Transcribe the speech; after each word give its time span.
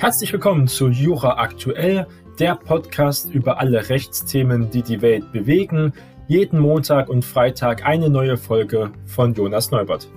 Herzlich 0.00 0.32
willkommen 0.32 0.66
zu 0.66 0.88
Jura 0.88 1.36
Aktuell, 1.36 2.06
der 2.38 2.54
Podcast 2.54 3.30
über 3.34 3.60
alle 3.60 3.90
Rechtsthemen, 3.90 4.70
die 4.70 4.80
die 4.80 5.02
Welt 5.02 5.30
bewegen. 5.30 5.92
Jeden 6.26 6.58
Montag 6.58 7.10
und 7.10 7.22
Freitag 7.22 7.84
eine 7.84 8.08
neue 8.08 8.38
Folge 8.38 8.92
von 9.04 9.34
Jonas 9.34 9.70
Neubert. 9.70 10.08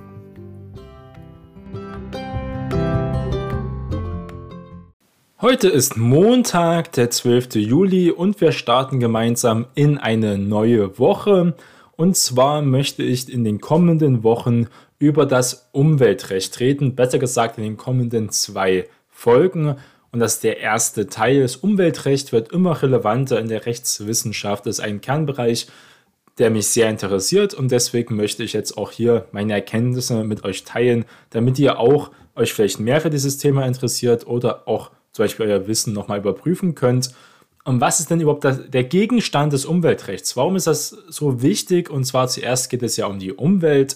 Heute 5.42 5.68
ist 5.68 5.98
Montag, 5.98 6.94
der 6.94 7.10
12. 7.10 7.56
Juli 7.56 8.10
und 8.10 8.40
wir 8.40 8.54
starten 8.54 9.02
gemeinsam 9.02 9.66
in 9.76 9.98
eine 9.98 10.38
neue 10.38 10.98
Woche. 10.98 11.58
Und 11.98 12.16
zwar 12.16 12.62
möchte 12.62 13.04
ich 13.04 13.30
in 13.30 13.44
den 13.44 13.60
kommenden 13.60 14.24
Wochen 14.24 14.68
über 14.98 15.26
das 15.26 15.68
Umweltrecht 15.74 16.62
reden, 16.62 16.96
besser 16.96 17.20
gesagt 17.20 17.58
in 17.58 17.66
den 17.66 17.76
kommenden 17.76 18.30
zwei 18.30 18.88
Folgen. 19.24 19.78
Und 20.12 20.20
das 20.20 20.36
ist 20.36 20.44
der 20.44 20.60
erste 20.60 21.08
Teil. 21.08 21.42
Das 21.42 21.56
Umweltrecht 21.56 22.32
wird 22.34 22.52
immer 22.52 22.82
relevanter 22.82 23.40
in 23.40 23.48
der 23.48 23.66
Rechtswissenschaft. 23.66 24.66
Das 24.66 24.80
ist 24.80 24.86
ein 24.86 25.02
Kernbereich, 25.02 25.68
der 26.38 26.50
mich 26.50 26.68
sehr 26.68 26.90
interessiert 26.90 27.54
und 27.54 27.72
deswegen 27.72 28.16
möchte 28.16 28.44
ich 28.44 28.54
jetzt 28.54 28.78
auch 28.78 28.92
hier 28.92 29.28
meine 29.32 29.54
Erkenntnisse 29.54 30.24
mit 30.24 30.44
euch 30.44 30.64
teilen, 30.64 31.06
damit 31.30 31.60
ihr 31.60 31.80
auch 31.80 32.12
euch 32.36 32.54
vielleicht 32.54 32.80
mehr 32.80 33.02
für 33.02 33.12
dieses 33.12 33.38
Thema 33.38 33.66
interessiert 33.66 34.26
oder 34.26 34.68
auch 34.68 34.92
zum 35.12 35.26
Beispiel 35.26 35.46
euer 35.46 35.68
Wissen 35.68 35.94
nochmal 35.94 36.20
überprüfen 36.20 36.74
könnt. 36.74 37.14
Und 37.66 37.80
was 37.80 38.00
ist 38.00 38.10
denn 38.10 38.20
überhaupt 38.20 38.44
der 38.44 38.84
Gegenstand 38.84 39.54
des 39.54 39.66
Umweltrechts? 39.66 40.36
Warum 40.36 40.56
ist 40.56 40.68
das 40.68 40.90
so 41.08 41.42
wichtig? 41.42 41.90
Und 41.90 42.04
zwar 42.04 42.28
zuerst 42.28 42.70
geht 42.70 42.84
es 42.84 42.98
ja 42.98 43.06
um 43.06 43.20
die 43.20 43.32
Umwelt. 43.32 43.96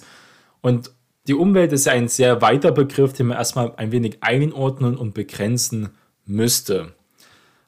Und 0.62 0.92
die 1.28 1.34
Umwelt 1.34 1.74
ist 1.74 1.86
ja 1.86 1.92
ein 1.92 2.08
sehr 2.08 2.42
weiter 2.42 2.72
Begriff, 2.72 3.14
den 3.14 3.28
man 3.28 3.38
erstmal 3.38 3.74
ein 3.76 3.92
wenig 3.92 4.18
einordnen 4.22 4.96
und 4.96 5.14
begrenzen 5.14 5.90
müsste. 6.26 6.94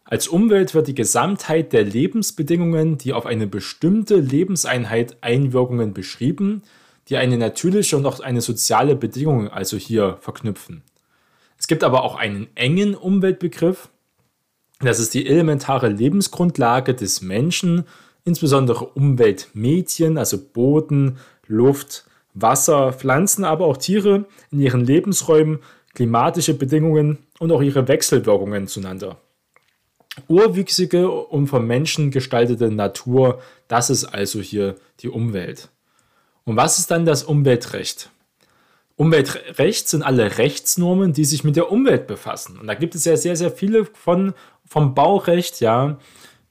Als 0.06 0.28
Umwelt 0.28 0.74
wird 0.74 0.88
die 0.88 0.96
Gesamtheit 0.96 1.72
der 1.72 1.84
Lebensbedingungen, 1.84 2.98
die 2.98 3.14
auf 3.14 3.26
eine 3.26 3.48
bestimmte 3.48 4.16
Lebenseinheit 4.16 5.18
Einwirkungen 5.22 5.94
beschrieben, 5.94 6.64
die 7.10 7.18
eine 7.18 7.38
natürliche 7.38 7.98
und 7.98 8.06
auch 8.06 8.20
eine 8.20 8.42
soziale 8.42 8.96
Bedingung 8.96 9.50
also 9.50 9.78
hier 9.78 10.18
verknüpfen. 10.22 10.84
Es 11.58 11.68
gibt 11.68 11.84
aber 11.84 12.04
auch 12.04 12.16
einen 12.16 12.48
engen 12.56 12.96
Umweltbegriff. 12.96 13.90
Das 14.80 15.00
ist 15.00 15.14
die 15.14 15.28
elementare 15.28 15.90
Lebensgrundlage 15.90 16.96
des 16.96 17.22
Menschen, 17.22 17.84
insbesondere 18.24 18.86
Umweltmedien, 18.86 20.18
also 20.18 20.38
Boden, 20.54 21.18
Luft, 21.46 22.09
Wasser, 22.42 22.94
Pflanzen, 22.94 23.44
aber 23.44 23.66
auch 23.66 23.78
Tiere 23.78 24.26
in 24.52 24.60
ihren 24.60 24.86
Lebensräumen, 24.86 25.60
klimatische 25.94 26.54
Bedingungen 26.54 27.20
und 27.40 27.52
auch 27.52 27.62
ihre 27.62 27.88
Wechselwirkungen 27.88 28.68
zueinander. 28.68 29.18
Urwüchsige 30.28 31.10
und 31.10 31.48
vom 31.48 31.66
Menschen 31.66 32.12
gestaltete 32.12 32.72
Natur, 32.72 33.42
das 33.68 33.90
ist 33.90 34.06
also 34.06 34.42
hier 34.42 34.76
die 35.00 35.10
Umwelt. 35.10 35.70
Und 36.44 36.58
was 36.58 36.80
ist 36.80 36.92
dann 36.92 37.06
das 37.06 37.24
Umweltrecht? 37.24 38.10
Umweltrecht 38.96 39.88
sind 39.88 40.04
alle 40.04 40.38
Rechtsnormen, 40.38 41.14
die 41.14 41.24
sich 41.24 41.44
mit 41.44 41.56
der 41.56 41.72
Umwelt 41.72 42.06
befassen. 42.08 42.60
Und 42.60 42.68
da 42.68 42.74
gibt 42.74 42.96
es 42.96 43.06
ja 43.06 43.16
sehr, 43.16 43.38
sehr 43.38 43.52
viele 43.52 43.86
von, 43.86 44.34
vom 44.66 44.94
Baurecht, 44.94 45.62
ja, 45.62 45.98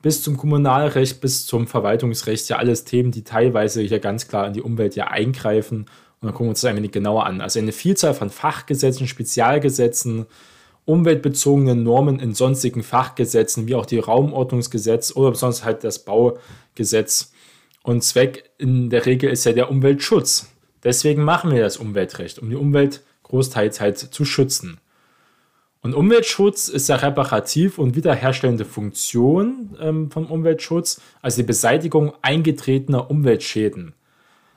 bis 0.03 0.23
zum 0.23 0.37
Kommunalrecht, 0.37 1.21
bis 1.21 1.47
zum 1.47 1.67
Verwaltungsrecht, 1.67 2.49
ja, 2.49 2.57
alles 2.57 2.85
Themen, 2.85 3.11
die 3.11 3.25
teilweise 3.25 3.83
hier 3.83 3.99
ganz 3.99 4.29
klar 4.29 4.47
in 4.47 4.53
die 4.53 4.63
Umwelt 4.63 4.95
ja 4.95 5.09
eingreifen. 5.09 5.81
Und 6.21 6.27
dann 6.27 6.33
gucken 6.33 6.47
wir 6.47 6.51
uns 6.51 6.61
das 6.61 6.71
ein 6.71 6.77
wenig 6.77 6.93
genauer 6.93 7.27
an. 7.27 7.41
Also 7.41 7.59
eine 7.59 7.73
Vielzahl 7.73 8.15
von 8.15 8.31
Fachgesetzen, 8.31 9.07
Spezialgesetzen, 9.07 10.27
umweltbezogenen 10.85 11.83
Normen 11.83 12.19
in 12.19 12.35
sonstigen 12.35 12.83
Fachgesetzen, 12.83 13.69
wie 13.69 13.75
auch 13.75 13.87
die 13.87 13.99
Raumordnungsgesetz 13.99 15.15
oder 15.15 15.31
besonders 15.33 15.65
halt 15.65 15.84
das 15.84 16.05
Baugesetz. 16.05 17.33
Und 17.83 18.03
Zweck 18.03 18.51
in 18.59 18.91
der 18.91 19.06
Regel 19.06 19.31
ist 19.31 19.45
ja 19.45 19.53
der 19.53 19.71
Umweltschutz. 19.71 20.49
Deswegen 20.84 21.25
machen 21.25 21.51
wir 21.51 21.61
das 21.61 21.77
Umweltrecht, 21.77 22.39
um 22.39 22.51
die 22.51 22.56
Umwelt 22.56 23.03
großteils 23.25 23.81
halt 23.81 23.99
zu 23.99 24.25
schützen. 24.25 24.81
Und 25.81 25.94
Umweltschutz 25.94 26.69
ist 26.69 26.89
ja 26.89 26.97
reparativ 26.97 27.78
und 27.78 27.94
wiederherstellende 27.94 28.65
Funktion 28.65 29.77
ähm, 29.81 30.11
vom 30.11 30.27
Umweltschutz, 30.27 31.00
also 31.22 31.43
die 31.43 31.47
Beseitigung 31.47 32.12
eingetretener 32.21 33.11
Umweltschäden. 33.11 33.94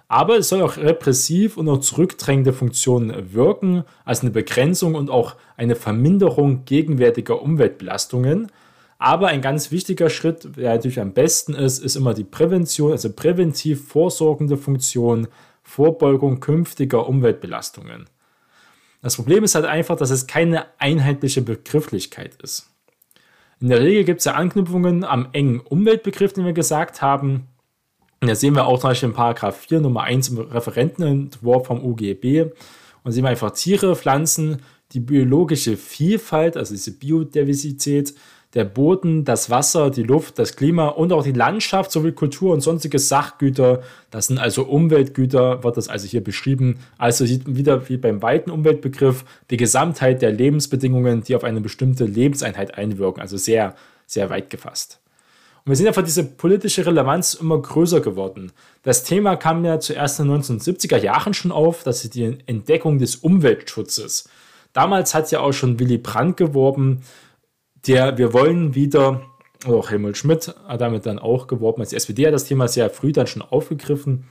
Aber 0.08 0.38
es 0.38 0.50
soll 0.50 0.62
auch 0.62 0.76
repressiv 0.76 1.56
und 1.56 1.70
auch 1.70 1.80
zurückdrängende 1.80 2.52
Funktionen 2.52 3.34
wirken, 3.34 3.86
als 4.04 4.22
eine 4.22 4.32
Begrenzung 4.32 4.96
und 4.96 5.10
auch 5.10 5.36
eine 5.56 5.76
Verminderung 5.76 6.66
gegenwärtiger 6.66 7.42
Umweltbelastungen. 7.42 8.52
Aber 8.98 9.28
ein 9.28 9.42
ganz 9.42 9.72
wichtiger 9.72 10.10
Schritt, 10.10 10.58
der 10.58 10.74
natürlich 10.74 11.00
am 11.00 11.14
besten 11.14 11.54
ist, 11.54 11.80
ist 11.80 11.96
immer 11.96 12.14
die 12.14 12.26
Prävention, 12.26 12.92
also 12.92 13.10
präventiv 13.14 13.88
vorsorgende 13.88 14.58
Funktion, 14.58 15.28
Vorbeugung 15.64 16.42
künftiger 16.42 17.08
Umweltbelastungen. 17.08 18.08
Das 19.02 19.16
Problem 19.16 19.44
ist 19.44 19.56
halt 19.56 19.66
einfach, 19.66 19.96
dass 19.96 20.12
es 20.12 20.28
keine 20.28 20.66
einheitliche 20.78 21.42
Begrifflichkeit 21.42 22.36
ist. 22.42 22.70
In 23.60 23.70
der 23.70 23.82
Regel 23.82 24.04
gibt 24.04 24.20
es 24.20 24.26
ja 24.26 24.34
Anknüpfungen 24.34 25.04
am 25.04 25.30
engen 25.34 25.60
Umweltbegriff, 25.60 26.34
den 26.34 26.46
wir 26.46 26.54
gesagt 26.54 27.02
haben, 27.02 27.48
und 28.22 28.28
da 28.28 28.36
sehen 28.36 28.56
wir 28.56 28.68
auch 28.68 28.80
zum 28.80 28.92
Beispiel 28.92 29.10
in 29.10 29.16
Paragraph 29.16 29.58
4 29.58 29.82
Nummer 29.82 30.04
1 30.04 30.30
im 30.30 30.38
Referentenentwurf 30.38 31.66
vom 31.66 31.84
UGB. 31.84 32.52
Und 33.04 33.12
sehen 33.12 33.24
wir 33.24 33.30
einfach 33.30 33.52
Tiere, 33.52 33.96
Pflanzen, 33.96 34.62
die 34.92 35.00
biologische 35.00 35.76
Vielfalt, 35.76 36.56
also 36.56 36.76
diese 36.76 36.92
Biodiversität, 36.92 38.14
der 38.54 38.66
Boden, 38.66 39.24
das 39.24 39.50
Wasser, 39.50 39.90
die 39.90 40.04
Luft, 40.04 40.38
das 40.38 40.56
Klima 40.56 40.88
und 40.88 41.14
auch 41.14 41.24
die 41.24 41.32
Landschaft 41.32 41.92
sowie 41.92 42.12
Kultur 42.12 42.54
und 42.54 42.62
sonstige 42.62 43.00
Sachgüter. 43.00 43.82
Das 44.10 44.28
sind 44.28 44.40
also 44.40 44.64
Umweltgüter, 44.64 45.64
wird 45.64 45.78
das 45.78 45.88
also 45.88 46.08
hier 46.08 46.24
beschrieben. 46.24 46.80
Also 46.98 47.26
sieht 47.26 47.44
wieder 47.56 47.88
wie 47.88 47.98
beim 47.98 48.22
weiten 48.22 48.52
Umweltbegriff 48.52 49.24
die 49.50 49.58
Gesamtheit 49.58 50.22
der 50.22 50.32
Lebensbedingungen, 50.32 51.24
die 51.24 51.36
auf 51.36 51.46
eine 51.46 51.62
bestimmte 51.62 52.04
Lebenseinheit 52.06 52.78
einwirken. 52.78 53.22
Also 53.22 53.38
sehr, 53.38 53.76
sehr 54.06 54.30
weit 54.30 54.50
gefasst. 54.50 55.00
Und 55.64 55.70
wir 55.70 55.76
sehen 55.76 55.88
einfach 55.88 56.04
diese 56.04 56.24
politische 56.24 56.86
Relevanz 56.86 57.36
immer 57.36 57.62
größer 57.62 58.02
geworden. 58.02 58.52
Das 58.84 59.04
Thema 59.04 59.36
kam 59.36 59.64
ja 59.64 59.80
zuerst 59.80 60.20
in 60.20 60.28
den 60.28 60.42
1970er 60.42 60.98
Jahren 60.98 61.34
schon 61.34 61.52
auf, 61.52 61.84
das 61.84 62.04
ist 62.04 62.16
die 62.16 62.38
Entdeckung 62.48 62.98
des 62.98 63.18
Umweltschutzes. 63.18 64.28
Damals 64.74 65.14
hat 65.14 65.32
ja 65.32 65.40
auch 65.40 65.52
schon 65.52 65.80
Willy 65.80 66.00
Brandt 66.00 66.38
geworben, 66.38 67.04
der 67.88 68.18
wir 68.18 68.34
wollen 68.34 68.76
wieder, 68.76 69.22
auch 69.66 69.92
Helmut 69.92 70.18
Schmidt 70.18 70.54
hat 70.68 70.82
damit 70.82 71.06
dann 71.06 71.20
auch 71.20 71.48
geworben, 71.48 71.82
als 71.82 71.94
SPD 71.94 72.26
hat 72.26 72.34
das 72.34 72.46
Thema 72.46 72.68
sehr 72.68 72.90
früh 72.90 73.12
dann 73.12 73.28
schon 73.28 73.42
aufgegriffen. 73.42 74.26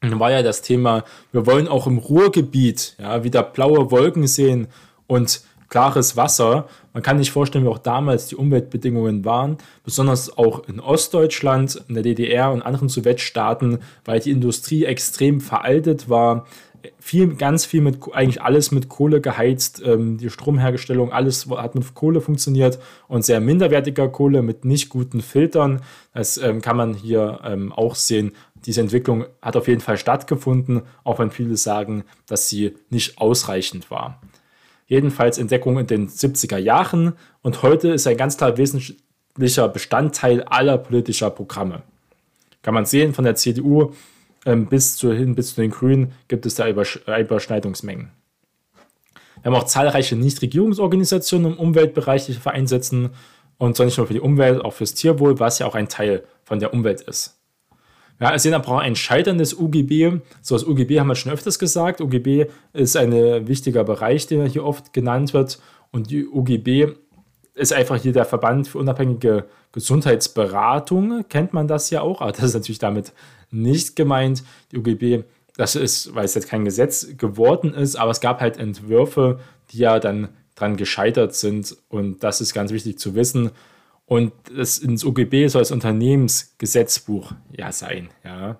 Dann 0.00 0.18
war 0.18 0.32
ja 0.32 0.42
das 0.42 0.62
Thema, 0.62 1.04
wir 1.30 1.46
wollen 1.46 1.68
auch 1.68 1.86
im 1.86 1.98
Ruhrgebiet 1.98 2.96
ja, 2.98 3.22
wieder 3.22 3.42
blaue 3.42 3.90
Wolken 3.90 4.26
sehen 4.26 4.66
und 5.06 5.42
klares 5.68 6.16
Wasser. 6.16 6.68
Man 6.92 7.02
kann 7.02 7.18
sich 7.18 7.30
vorstellen, 7.30 7.64
wie 7.64 7.68
auch 7.68 7.78
damals 7.78 8.26
die 8.26 8.36
Umweltbedingungen 8.36 9.24
waren, 9.24 9.56
besonders 9.84 10.36
auch 10.36 10.68
in 10.68 10.80
Ostdeutschland, 10.80 11.82
in 11.88 11.94
der 11.94 12.02
DDR 12.02 12.52
und 12.52 12.62
anderen 12.62 12.90
Sowjetstaaten, 12.90 13.78
weil 14.04 14.20
die 14.20 14.32
Industrie 14.32 14.84
extrem 14.84 15.40
veraltet 15.40 16.10
war. 16.10 16.46
Viel, 16.98 17.34
ganz 17.36 17.64
viel 17.64 17.80
mit, 17.80 17.98
eigentlich 18.12 18.42
alles 18.42 18.70
mit 18.70 18.88
Kohle 18.88 19.20
geheizt, 19.20 19.82
ähm, 19.84 20.18
die 20.18 20.30
Stromherstellung, 20.30 21.12
alles 21.12 21.46
hat 21.48 21.74
mit 21.74 21.94
Kohle 21.94 22.20
funktioniert 22.20 22.78
und 23.08 23.24
sehr 23.24 23.40
minderwertiger 23.40 24.08
Kohle 24.08 24.42
mit 24.42 24.64
nicht 24.64 24.88
guten 24.88 25.20
Filtern. 25.20 25.82
Das 26.12 26.38
ähm, 26.38 26.60
kann 26.60 26.76
man 26.76 26.94
hier 26.94 27.40
ähm, 27.44 27.72
auch 27.72 27.94
sehen. 27.94 28.32
Diese 28.66 28.80
Entwicklung 28.80 29.26
hat 29.40 29.56
auf 29.56 29.68
jeden 29.68 29.80
Fall 29.80 29.96
stattgefunden, 29.96 30.82
auch 31.04 31.18
wenn 31.18 31.30
viele 31.30 31.56
sagen, 31.56 32.04
dass 32.26 32.48
sie 32.48 32.74
nicht 32.90 33.18
ausreichend 33.18 33.90
war 33.90 34.20
jedenfalls 34.92 35.38
Entdeckung 35.38 35.78
in 35.78 35.86
den 35.86 36.08
70er 36.10 36.58
Jahren 36.58 37.14
und 37.40 37.62
heute 37.62 37.88
ist 37.88 38.06
ein 38.06 38.18
ganz 38.18 38.36
klar 38.36 38.58
wesentlicher 38.58 39.68
Bestandteil 39.68 40.42
aller 40.42 40.76
politischer 40.76 41.30
Programme. 41.30 41.82
Kann 42.60 42.74
man 42.74 42.84
sehen, 42.84 43.14
von 43.14 43.24
der 43.24 43.34
CDU 43.34 43.94
ähm, 44.44 44.66
bis, 44.66 44.96
zu, 44.96 45.12
hin, 45.12 45.34
bis 45.34 45.54
zu 45.54 45.60
den 45.60 45.70
Grünen 45.70 46.12
gibt 46.28 46.46
es 46.46 46.54
da 46.54 46.66
äh, 46.66 47.20
Überschneidungsmengen. 47.20 48.10
Wir 49.42 49.50
haben 49.50 49.58
auch 49.60 49.66
zahlreiche 49.66 50.16
Nichtregierungsorganisationen 50.16 51.52
im 51.52 51.58
Umweltbereich, 51.58 52.26
die 52.26 52.44
wir 52.44 52.52
einsetzen 52.52 53.10
und 53.58 53.76
zwar 53.76 53.86
nicht 53.86 53.96
nur 53.96 54.08
für 54.08 54.12
die 54.12 54.20
Umwelt, 54.20 54.64
auch 54.64 54.72
fürs 54.72 54.94
Tierwohl, 54.94 55.38
was 55.38 55.60
ja 55.60 55.66
auch 55.66 55.76
ein 55.76 55.88
Teil 55.88 56.24
von 56.42 56.58
der 56.58 56.74
Umwelt 56.74 57.00
ist. 57.02 57.38
Ja, 58.20 58.36
sehen 58.36 58.54
aber 58.54 58.68
auch 58.68 58.78
ein 58.78 58.96
Scheitern 58.96 59.38
des 59.38 59.54
UGB. 59.54 60.20
So, 60.42 60.56
das 60.56 60.64
UGB 60.64 60.98
haben 60.98 61.06
wir 61.06 61.14
schon 61.14 61.32
öfters 61.32 61.58
gesagt. 61.58 62.00
UGB 62.00 62.46
ist 62.72 62.96
ein 62.96 63.12
wichtiger 63.46 63.84
Bereich, 63.84 64.26
der 64.26 64.46
hier 64.46 64.64
oft 64.64 64.92
genannt 64.92 65.32
wird. 65.32 65.60
Und 65.92 66.10
die 66.10 66.26
UGB 66.26 66.92
ist 67.54 67.72
einfach 67.72 67.96
hier 67.96 68.12
der 68.12 68.24
Verband 68.24 68.68
für 68.68 68.78
unabhängige 68.78 69.46
Gesundheitsberatung. 69.72 71.24
Kennt 71.28 71.52
man 71.52 71.68
das 71.68 71.90
ja 71.90 72.00
auch, 72.00 72.20
aber 72.20 72.32
das 72.32 72.44
ist 72.44 72.54
natürlich 72.54 72.78
damit 72.78 73.12
nicht 73.52 73.96
gemeint. 73.96 74.42
Die 74.70 74.78
UGB, 74.78 75.24
das 75.56 75.76
ist, 75.76 76.14
weil 76.14 76.24
es 76.24 76.34
jetzt 76.34 76.48
kein 76.48 76.64
Gesetz 76.64 77.16
geworden 77.16 77.74
ist, 77.74 77.96
aber 77.96 78.10
es 78.10 78.20
gab 78.20 78.40
halt 78.40 78.56
Entwürfe, 78.56 79.40
die 79.70 79.78
ja 79.78 79.98
dann 79.98 80.28
dran 80.54 80.76
gescheitert 80.76 81.34
sind. 81.34 81.76
Und 81.88 82.22
das 82.22 82.40
ist 82.40 82.54
ganz 82.54 82.72
wichtig 82.72 82.98
zu 82.98 83.14
wissen. 83.14 83.50
Und 84.06 84.32
das 84.54 84.78
ins 84.78 85.04
UGB 85.04 85.46
soll 85.48 85.62
das 85.62 85.70
Unternehmensgesetzbuch 85.70 87.32
ja 87.50 87.72
sein. 87.72 88.08
Ja. 88.24 88.58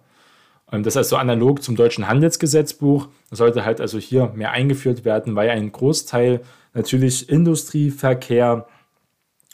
Und 0.66 0.86
das 0.86 0.94
ist 0.94 0.98
also 0.98 1.16
analog 1.16 1.62
zum 1.62 1.76
deutschen 1.76 2.08
Handelsgesetzbuch. 2.08 3.08
Das 3.28 3.38
sollte 3.38 3.64
halt 3.64 3.80
also 3.80 3.98
hier 3.98 4.32
mehr 4.34 4.52
eingeführt 4.52 5.04
werden, 5.04 5.36
weil 5.36 5.50
ein 5.50 5.70
Großteil 5.70 6.40
natürlich 6.72 7.28
Industrie, 7.28 7.90
Verkehr 7.90 8.66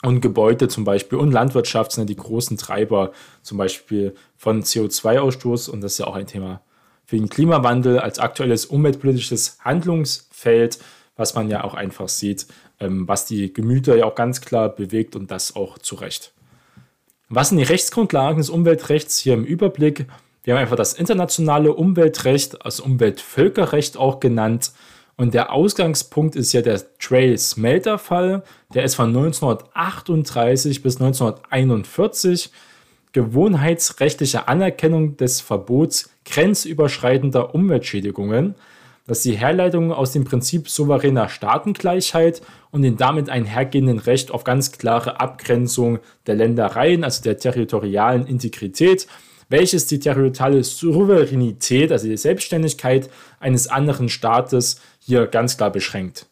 und 0.01 0.21
Gebäude 0.21 0.67
zum 0.67 0.85
Beispiel 0.85 1.17
und 1.17 1.31
Landwirtschaft 1.31 1.91
sind 1.91 2.03
ja 2.03 2.07
die 2.07 2.21
großen 2.21 2.57
Treiber 2.57 3.11
zum 3.41 3.57
Beispiel 3.57 4.15
von 4.37 4.63
CO2-Ausstoß. 4.63 5.69
Und 5.69 5.81
das 5.81 5.93
ist 5.93 5.97
ja 5.97 6.07
auch 6.07 6.15
ein 6.15 6.27
Thema 6.27 6.61
für 7.05 7.17
den 7.17 7.27
Klimawandel 7.27 7.99
als 7.99 8.19
aktuelles 8.19 8.65
umweltpolitisches 8.65 9.57
Handlungsfeld, 9.61 10.79
was 11.15 11.33
man 11.33 11.49
ja 11.49 11.63
auch 11.63 11.73
einfach 11.73 12.07
sieht, 12.07 12.47
ähm, 12.79 13.07
was 13.07 13.25
die 13.25 13.51
Gemüter 13.51 13.97
ja 13.97 14.05
auch 14.05 14.15
ganz 14.15 14.41
klar 14.41 14.69
bewegt 14.69 15.15
und 15.15 15.31
das 15.31 15.55
auch 15.55 15.79
zu 15.79 15.95
Recht. 15.95 16.33
Was 17.27 17.49
sind 17.49 17.57
die 17.57 17.63
Rechtsgrundlagen 17.63 18.37
des 18.37 18.49
Umweltrechts 18.49 19.17
hier 19.17 19.33
im 19.33 19.43
Überblick? 19.43 20.05
Wir 20.43 20.53
haben 20.53 20.61
einfach 20.61 20.77
das 20.77 20.93
internationale 20.93 21.73
Umweltrecht, 21.73 22.65
also 22.65 22.83
Umweltvölkerrecht 22.83 23.97
auch 23.97 24.19
genannt. 24.19 24.71
Und 25.19 25.33
der 25.33 25.51
Ausgangspunkt 25.51 26.37
ist 26.37 26.53
ja 26.53 26.61
der 26.61 26.81
Trail-Smelter-Fall. 26.97 28.41
Der 28.73 28.85
ist 28.85 28.95
von 28.95 29.07
1938 29.07 30.81
bis 30.81 30.95
1941. 31.01 32.49
Gewohnheitsrechtliche 33.11 34.47
Anerkennung 34.47 35.17
des 35.17 35.41
Verbots 35.41 36.09
grenzüberschreitender 36.23 37.53
Umweltschädigungen. 37.53 38.55
Das 39.07 39.17
ist 39.17 39.25
die 39.25 39.37
Herleitung 39.37 39.91
aus 39.91 40.13
dem 40.13 40.23
Prinzip 40.23 40.69
souveräner 40.69 41.27
Staatengleichheit 41.27 42.41
und 42.71 42.83
dem 42.83 42.95
damit 42.95 43.29
einhergehenden 43.29 43.99
Recht 43.99 44.31
auf 44.31 44.45
ganz 44.45 44.71
klare 44.71 45.19
Abgrenzung 45.19 45.99
der 46.27 46.35
Ländereien, 46.35 47.03
also 47.03 47.21
der 47.23 47.37
territorialen 47.37 48.25
Integrität, 48.25 49.05
welches 49.49 49.87
die 49.87 49.99
territoriale 49.99 50.63
Souveränität, 50.63 51.91
also 51.91 52.07
die 52.07 52.17
Selbstständigkeit 52.17 53.09
eines 53.39 53.67
anderen 53.67 54.09
Staates 54.09 54.79
hier 54.99 55.27
ganz 55.27 55.57
klar 55.57 55.71
beschränkt. 55.71 56.27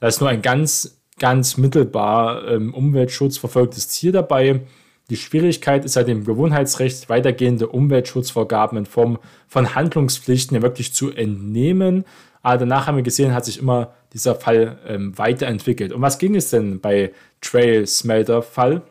Da 0.00 0.08
ist 0.08 0.20
nur 0.20 0.30
ein 0.30 0.42
ganz, 0.42 0.98
ganz 1.18 1.56
mittelbar 1.56 2.48
ähm, 2.48 2.74
Umweltschutz 2.74 3.38
verfolgtes 3.38 3.88
Ziel 3.88 4.12
dabei. 4.12 4.62
Die 5.10 5.16
Schwierigkeit 5.16 5.84
ist 5.84 5.96
halt 5.96 6.08
im 6.08 6.24
Gewohnheitsrecht 6.24 7.10
weitergehende 7.10 7.68
Umweltschutzvorgaben 7.68 8.78
in 8.78 8.86
Form 8.86 9.18
von 9.46 9.74
Handlungspflichten 9.74 10.56
ja 10.56 10.62
wirklich 10.62 10.94
zu 10.94 11.10
entnehmen. 11.12 12.04
Aber 12.42 12.58
danach 12.58 12.86
haben 12.86 12.96
wir 12.96 13.02
gesehen, 13.02 13.34
hat 13.34 13.44
sich 13.44 13.58
immer 13.58 13.94
dieser 14.14 14.34
Fall 14.34 14.78
ähm, 14.86 15.16
weiterentwickelt. 15.18 15.92
Und 15.92 16.00
was 16.00 16.18
ging 16.18 16.34
es 16.34 16.50
denn 16.50 16.80
bei 16.80 17.12
Trail 17.40 17.86
Smelter 17.86 18.42
Fall? 18.42 18.82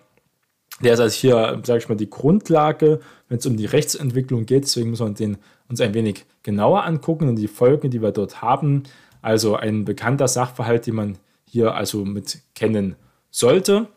Der 0.82 0.94
ist 0.94 1.00
also 1.00 1.16
hier, 1.16 1.62
sage 1.64 1.80
ich 1.80 1.90
mal, 1.90 1.96
die 1.96 2.10
Grundlage, 2.10 3.00
wenn 3.30 3.38
es 3.38 3.46
um 3.46 3.58
die 3.58 3.66
Rechtsentwicklung 3.66 4.46
geht. 4.46 4.64
Deswegen 4.64 4.90
muss 4.90 5.00
man 5.00 5.16
den 5.16 5.38
uns 5.70 5.82
ein 5.82 5.94
wenig 5.94 6.26
genauer 6.42 6.84
angucken 6.84 7.30
und 7.30 7.36
die 7.38 7.48
Folgen, 7.48 7.90
die 7.90 8.02
wir 8.02 8.12
dort 8.12 8.42
haben. 8.42 8.84
Also 9.22 9.56
ein 9.56 9.86
bekannter 9.86 10.28
Sachverhalt, 10.28 10.88
den 10.88 10.96
man 10.96 11.18
hier 11.46 11.76
also 11.76 12.04
mit 12.04 12.40
kennen 12.56 12.96
sollte. 13.32 13.88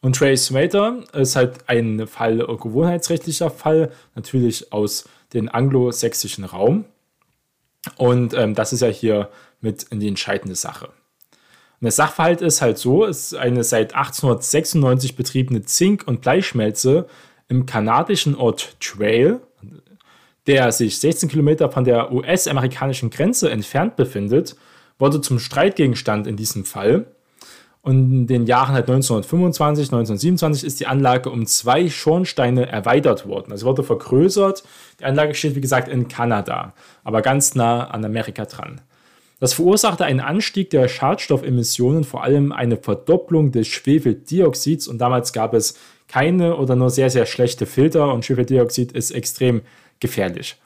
Und 0.00 0.16
Trace 0.16 0.46
Smater 0.46 1.04
ist 1.12 1.36
halt 1.36 1.68
ein 1.68 2.06
Fall, 2.06 2.44
ein 2.44 2.56
gewohnheitsrechtlicher 2.56 3.50
Fall, 3.50 3.92
natürlich 4.14 4.72
aus 4.72 5.08
dem 5.32 5.48
anglosächsischen 5.48 6.44
Raum. 6.44 6.84
Und 7.96 8.34
ähm, 8.34 8.54
das 8.54 8.72
ist 8.72 8.80
ja 8.80 8.88
hier 8.88 9.30
mit 9.60 9.84
in 9.84 10.00
die 10.00 10.08
entscheidende 10.08 10.56
Sache. 10.56 10.88
Und 11.82 11.86
der 11.86 11.92
Sachverhalt 11.92 12.42
ist 12.42 12.62
halt 12.62 12.78
so, 12.78 13.04
es 13.04 13.32
ist 13.32 13.34
eine 13.34 13.64
seit 13.64 13.96
1896 13.96 15.16
betriebene 15.16 15.62
Zink- 15.62 16.06
und 16.06 16.20
Bleischmelze 16.20 17.08
im 17.48 17.66
kanadischen 17.66 18.36
Ort 18.36 18.76
Trail, 18.78 19.40
der 20.46 20.70
sich 20.70 21.00
16 21.00 21.28
Kilometer 21.28 21.72
von 21.72 21.82
der 21.82 22.12
US-amerikanischen 22.12 23.10
Grenze 23.10 23.50
entfernt 23.50 23.96
befindet, 23.96 24.54
wurde 25.00 25.20
zum 25.20 25.40
Streitgegenstand 25.40 26.28
in 26.28 26.36
diesem 26.36 26.64
Fall. 26.64 27.06
Und 27.80 28.12
in 28.12 28.26
den 28.28 28.46
Jahren 28.46 28.74
halt 28.74 28.88
1925, 28.88 29.86
1927 29.86 30.64
ist 30.64 30.78
die 30.78 30.86
Anlage 30.86 31.30
um 31.30 31.46
zwei 31.46 31.90
Schornsteine 31.90 32.68
erweitert 32.68 33.26
worden. 33.26 33.50
Also 33.50 33.66
wurde 33.66 33.82
vergrößert. 33.82 34.62
Die 35.00 35.04
Anlage 35.04 35.34
steht, 35.34 35.56
wie 35.56 35.60
gesagt, 35.60 35.88
in 35.88 36.06
Kanada, 36.06 36.74
aber 37.02 37.22
ganz 37.22 37.56
nah 37.56 37.90
an 37.90 38.04
Amerika 38.04 38.44
dran. 38.44 38.80
Das 39.42 39.54
verursachte 39.54 40.04
einen 40.04 40.20
Anstieg 40.20 40.70
der 40.70 40.86
Schadstoffemissionen, 40.86 42.04
vor 42.04 42.22
allem 42.22 42.52
eine 42.52 42.76
Verdopplung 42.76 43.50
des 43.50 43.66
Schwefeldioxids. 43.66 44.86
Und 44.86 44.98
damals 44.98 45.32
gab 45.32 45.52
es 45.52 45.76
keine 46.06 46.58
oder 46.58 46.76
nur 46.76 46.90
sehr, 46.90 47.10
sehr 47.10 47.26
schlechte 47.26 47.66
Filter 47.66 48.14
und 48.14 48.24
Schwefeldioxid 48.24 48.92
ist 48.92 49.10
extrem 49.10 49.62
gefährlich. 49.98 50.60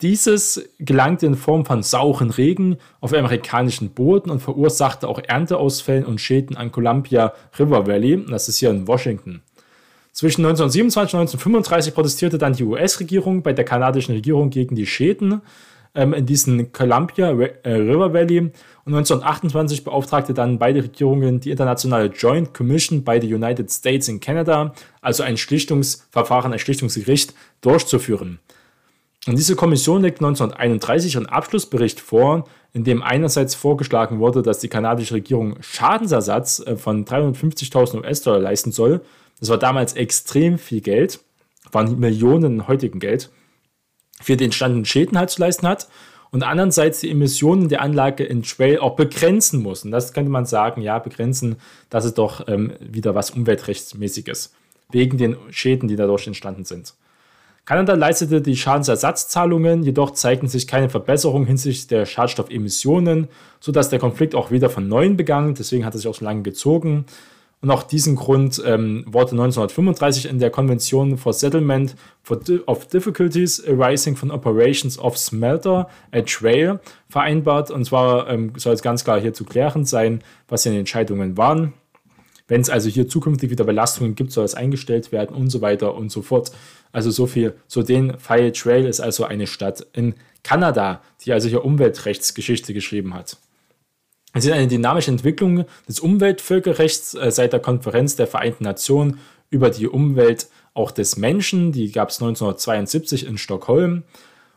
Dieses 0.00 0.68
gelangte 0.78 1.26
in 1.26 1.34
Form 1.34 1.66
von 1.66 1.82
sauren 1.82 2.30
Regen 2.30 2.76
auf 3.00 3.12
amerikanischen 3.12 3.90
Boden 3.90 4.30
und 4.30 4.38
verursachte 4.38 5.08
auch 5.08 5.18
Ernteausfällen 5.18 6.04
und 6.04 6.20
Schäden 6.20 6.56
an 6.56 6.70
Columbia 6.70 7.32
River 7.58 7.88
Valley, 7.88 8.24
das 8.30 8.48
ist 8.48 8.58
hier 8.58 8.70
in 8.70 8.86
Washington. 8.86 9.42
Zwischen 10.12 10.46
1927 10.46 11.14
und 11.14 11.20
1935 11.22 11.94
protestierte 11.94 12.38
dann 12.38 12.52
die 12.52 12.62
US-Regierung 12.62 13.42
bei 13.42 13.52
der 13.52 13.64
kanadischen 13.64 14.14
Regierung 14.14 14.50
gegen 14.50 14.76
die 14.76 14.86
Schäden 14.86 15.42
ähm, 15.96 16.12
in 16.12 16.26
diesen 16.26 16.72
Columbia 16.72 17.30
äh, 17.30 17.72
River 17.72 18.12
Valley 18.12 18.38
und 18.38 18.94
1928 18.94 19.82
beauftragte 19.82 20.32
dann 20.32 20.58
beide 20.58 20.84
Regierungen 20.84 21.40
die 21.40 21.50
internationale 21.50 22.06
Joint 22.06 22.54
Commission 22.54 23.02
bei 23.02 23.20
the 23.20 23.34
United 23.34 23.70
States 23.72 24.06
in 24.06 24.20
Canada, 24.20 24.72
also 25.00 25.24
ein 25.24 25.36
Schlichtungsverfahren, 25.36 26.52
ein 26.52 26.58
Schlichtungsgericht 26.60 27.34
durchzuführen. 27.62 28.38
Und 29.26 29.36
diese 29.36 29.56
Kommission 29.56 30.02
legt 30.02 30.18
1931 30.20 31.16
einen 31.16 31.26
Abschlussbericht 31.26 31.98
vor, 31.98 32.44
in 32.72 32.84
dem 32.84 33.02
einerseits 33.02 33.56
vorgeschlagen 33.56 34.20
wurde, 34.20 34.42
dass 34.42 34.60
die 34.60 34.68
kanadische 34.68 35.14
Regierung 35.14 35.56
Schadensersatz 35.60 36.60
äh, 36.60 36.76
von 36.76 37.04
350.000 37.04 38.02
US-Dollar 38.02 38.38
leisten 38.38 38.70
soll. 38.70 39.00
Das 39.40 39.48
war 39.48 39.58
damals 39.58 39.94
extrem 39.94 40.58
viel 40.58 40.80
Geld, 40.80 41.20
waren 41.72 41.98
Millionen 41.98 42.68
heutigen 42.68 43.00
Geld, 43.00 43.30
für 44.20 44.36
den 44.36 44.46
entstandenen 44.46 44.84
Schäden 44.84 45.18
halt 45.18 45.30
zu 45.30 45.40
leisten 45.40 45.66
hat. 45.66 45.88
Und 46.30 46.42
andererseits 46.42 47.00
die 47.00 47.10
Emissionen 47.10 47.68
der 47.68 47.82
Anlage 47.82 48.24
in 48.24 48.42
Trail 48.42 48.78
auch 48.80 48.96
begrenzen 48.96 49.62
muss. 49.62 49.84
Und 49.84 49.92
das 49.92 50.12
könnte 50.12 50.30
man 50.30 50.44
sagen, 50.44 50.82
ja, 50.82 50.98
begrenzen, 50.98 51.56
das 51.88 52.04
ist 52.04 52.18
doch 52.18 52.46
ähm, 52.48 52.72
wieder 52.80 53.14
was 53.14 53.30
Umweltrechtsmäßiges, 53.30 54.52
wegen 54.90 55.18
den 55.18 55.36
Schäden, 55.50 55.88
die 55.88 55.96
dadurch 55.96 56.26
entstanden 56.26 56.64
sind. 56.64 56.94
Kanada 57.64 57.94
leistete 57.94 58.40
die 58.40 58.56
Schadensersatzzahlungen, 58.56 59.82
jedoch 59.82 60.12
zeigten 60.12 60.46
sich 60.46 60.68
keine 60.68 60.88
Verbesserungen 60.88 61.48
hinsichtlich 61.48 61.88
der 61.88 62.06
Schadstoffemissionen, 62.06 63.26
sodass 63.58 63.88
der 63.88 63.98
Konflikt 63.98 64.36
auch 64.36 64.52
wieder 64.52 64.70
von 64.70 64.88
neuem 64.88 65.16
begann. 65.16 65.54
Deswegen 65.54 65.84
hat 65.84 65.94
er 65.94 65.98
sich 65.98 66.06
auch 66.06 66.14
so 66.14 66.24
lange 66.24 66.42
gezogen. 66.42 67.06
Und 67.62 67.70
auch 67.70 67.82
diesen 67.82 68.16
Grund 68.16 68.62
ähm, 68.64 69.04
wurde 69.06 69.32
1935 69.32 70.28
in 70.28 70.38
der 70.38 70.50
Konvention 70.50 71.16
for 71.16 71.32
Settlement 71.32 71.96
of 72.66 72.86
Difficulties 72.88 73.66
Arising 73.66 74.14
from 74.14 74.30
Operations 74.30 74.98
of 74.98 75.16
Smelter 75.16 75.88
at 76.12 76.26
Trail 76.26 76.80
vereinbart. 77.08 77.70
Und 77.70 77.84
zwar 77.86 78.28
ähm, 78.28 78.52
soll 78.56 78.74
es 78.74 78.82
ganz 78.82 79.04
klar 79.04 79.20
hier 79.20 79.32
zu 79.32 79.44
klären 79.44 79.84
sein, 79.84 80.22
was 80.48 80.62
die 80.62 80.76
Entscheidungen 80.76 81.36
waren. 81.36 81.72
Wenn 82.48 82.60
es 82.60 82.70
also 82.70 82.88
hier 82.88 83.08
zukünftig 83.08 83.50
wieder 83.50 83.64
Belastungen 83.64 84.14
gibt, 84.14 84.32
soll 84.32 84.44
es 84.44 84.54
eingestellt 84.54 85.10
werden 85.10 85.34
und 85.34 85.50
so 85.50 85.60
weiter 85.62 85.94
und 85.94 86.12
so 86.12 86.22
fort. 86.22 86.52
Also 86.92 87.10
so 87.10 87.26
viel 87.26 87.56
zu 87.66 87.82
den 87.82 88.18
Fire 88.18 88.52
Trail 88.52 88.86
ist 88.86 89.00
also 89.00 89.24
eine 89.24 89.46
Stadt 89.46 89.84
in 89.92 90.14
Kanada, 90.44 91.02
die 91.22 91.32
also 91.32 91.48
hier 91.48 91.64
Umweltrechtsgeschichte 91.64 92.72
geschrieben 92.72 93.14
hat. 93.14 93.38
Es 94.36 94.44
ist 94.44 94.52
eine 94.52 94.68
dynamische 94.68 95.10
Entwicklung 95.10 95.64
des 95.88 95.98
Umweltvölkerrechts 95.98 97.14
äh, 97.14 97.30
seit 97.30 97.54
der 97.54 97.60
Konferenz 97.60 98.16
der 98.16 98.26
Vereinten 98.26 98.64
Nationen 98.64 99.18
über 99.48 99.70
die 99.70 99.88
Umwelt 99.88 100.48
auch 100.74 100.90
des 100.90 101.16
Menschen. 101.16 101.72
Die 101.72 101.90
gab 101.90 102.10
es 102.10 102.20
1972 102.20 103.26
in 103.26 103.38
Stockholm. 103.38 104.02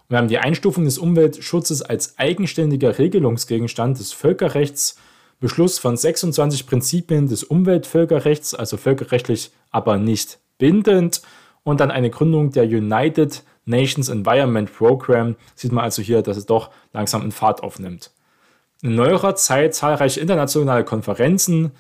wir 0.10 0.18
haben 0.18 0.28
die 0.28 0.38
Einstufung 0.38 0.84
des 0.84 0.98
Umweltschutzes 0.98 1.82
als 1.82 2.20
eigenständiger 2.20 2.98
Regelungsgegenstand 3.00 3.98
des 3.98 4.12
Völkerrechts 4.12 4.98
Beschluss 5.40 5.80
von 5.80 5.96
26 5.96 6.68
Prinzipien 6.68 7.30
des 7.30 7.46
Umweltvölkerrechts, 7.46 8.54
also 8.54 8.76
völkerrechtlich 8.76 9.52
aber 9.72 9.96
nicht 9.96 10.40
bindend, 10.58 11.22
und 11.64 11.80
dann 11.80 11.90
eine 11.90 12.10
Gründung 12.10 12.52
der 12.52 12.66
United 12.66 13.44
Nations 13.64 14.10
Environment 14.10 14.70
Program. 14.74 15.38
Sieht 15.56 15.72
man 15.72 15.86
also 15.86 16.02
hier, 16.02 16.22
dass 16.22 16.36
es 16.36 16.46
doch 16.46 16.70
langsam 16.92 17.22
in 17.22 17.32
Fahrt 17.32 17.64
aufnimmt. 17.64 18.12
In 18.82 18.96
neuerer 18.96 19.36
Zeit 19.36 19.76
zahlreiche 19.76 20.22
internationale 20.22 20.86
Konferenzen, 20.86 21.72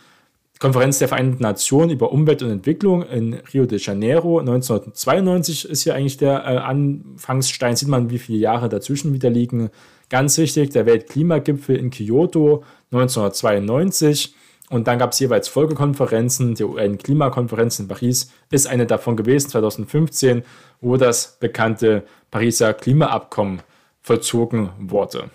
Konferenz 0.60 1.00
der 1.00 1.08
Vereinten 1.08 1.42
Nationen 1.42 1.90
über 1.90 2.12
Umwelt 2.12 2.44
und 2.44 2.52
Entwicklung 2.52 3.04
in 3.04 3.36
Rio 3.54 3.66
de 3.66 3.80
Janeiro 3.80 4.40
1992 4.40 5.70
ist 5.70 5.84
hier 5.84 5.96
eigentlich 5.96 6.18
der 6.18 6.40
äh, 6.40 6.58
Anfangsstein. 6.58 7.78
Sieht 7.78 7.88
man, 7.88 8.10
wie 8.10 8.18
viele 8.18 8.40
Jahre 8.40 8.68
dazwischen 8.68 9.14
wieder 9.14 9.30
liegen. 9.30 9.70
Ganz 10.10 10.38
wichtig, 10.38 10.72
der 10.72 10.86
Weltklimagipfel 10.86 11.78
in 11.78 11.92
Kyoto 11.92 12.66
1992. 12.92 14.36
Und 14.70 14.88
dann 14.88 15.00
gab 15.00 15.14
es 15.14 15.20
jeweils 15.20 15.48
Folgekonferenzen. 15.48 16.56
Die 16.56 16.66
UN-Klimakonferenz 16.66 17.80
in 17.80 17.88
Paris 17.88 18.30
ist 18.52 18.68
eine 18.68 18.86
davon 18.86 19.16
gewesen, 19.16 19.50
2015, 19.50 20.44
wo 20.82 20.98
das 20.98 21.38
bekannte 21.40 22.04
Pariser 22.32 22.74
Klimaabkommen 22.74 23.62
vollzogen 24.02 24.72
wurde. 24.78 25.30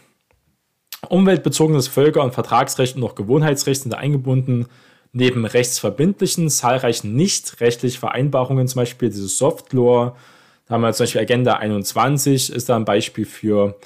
Umweltbezogenes 1.11 1.89
Völker- 1.89 2.23
und 2.23 2.35
Vertragsrecht 2.35 2.97
und 2.97 3.05
auch 3.05 3.15
Gewohnheitsrecht 3.15 3.83
sind 3.83 3.93
da 3.93 3.99
eingebunden. 3.99 4.67
Neben 5.13 5.45
rechtsverbindlichen, 5.45 6.51
zahlreichen 6.51 7.15
nicht 7.15 7.61
rechtlichen 7.61 8.01
Vereinbarungen, 8.01 8.67
zum 8.67 8.81
Beispiel 8.81 9.11
dieses 9.11 9.39
Soft 9.39 9.73
da 10.67 10.75
haben 10.75 10.81
wir 10.81 10.93
zum 10.93 11.05
Beispiel 11.05 11.21
Agenda 11.21 11.55
21, 11.55 12.51
ist 12.51 12.69
da 12.69 12.77
ein 12.77 12.87
Beispiel 12.87 13.27
für, 13.27 13.77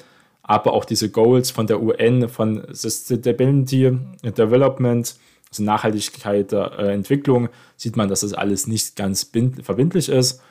aber 0.43 0.73
auch 0.73 0.85
diese 0.85 1.09
Goals 1.09 1.51
von 1.51 1.67
der 1.67 1.81
UN, 1.81 2.29
von 2.29 2.65
Sustainability 2.71 3.97
Development, 4.23 5.15
also 5.49 5.63
Nachhaltigkeit 5.63 6.51
der 6.51 6.79
äh, 6.79 6.93
Entwicklung, 6.93 7.49
sieht 7.75 7.97
man, 7.97 8.07
dass 8.07 8.21
das 8.21 8.33
alles 8.33 8.67
nicht 8.67 8.95
ganz 8.95 9.29
verbindlich 9.61 10.09
ist. 10.09 10.41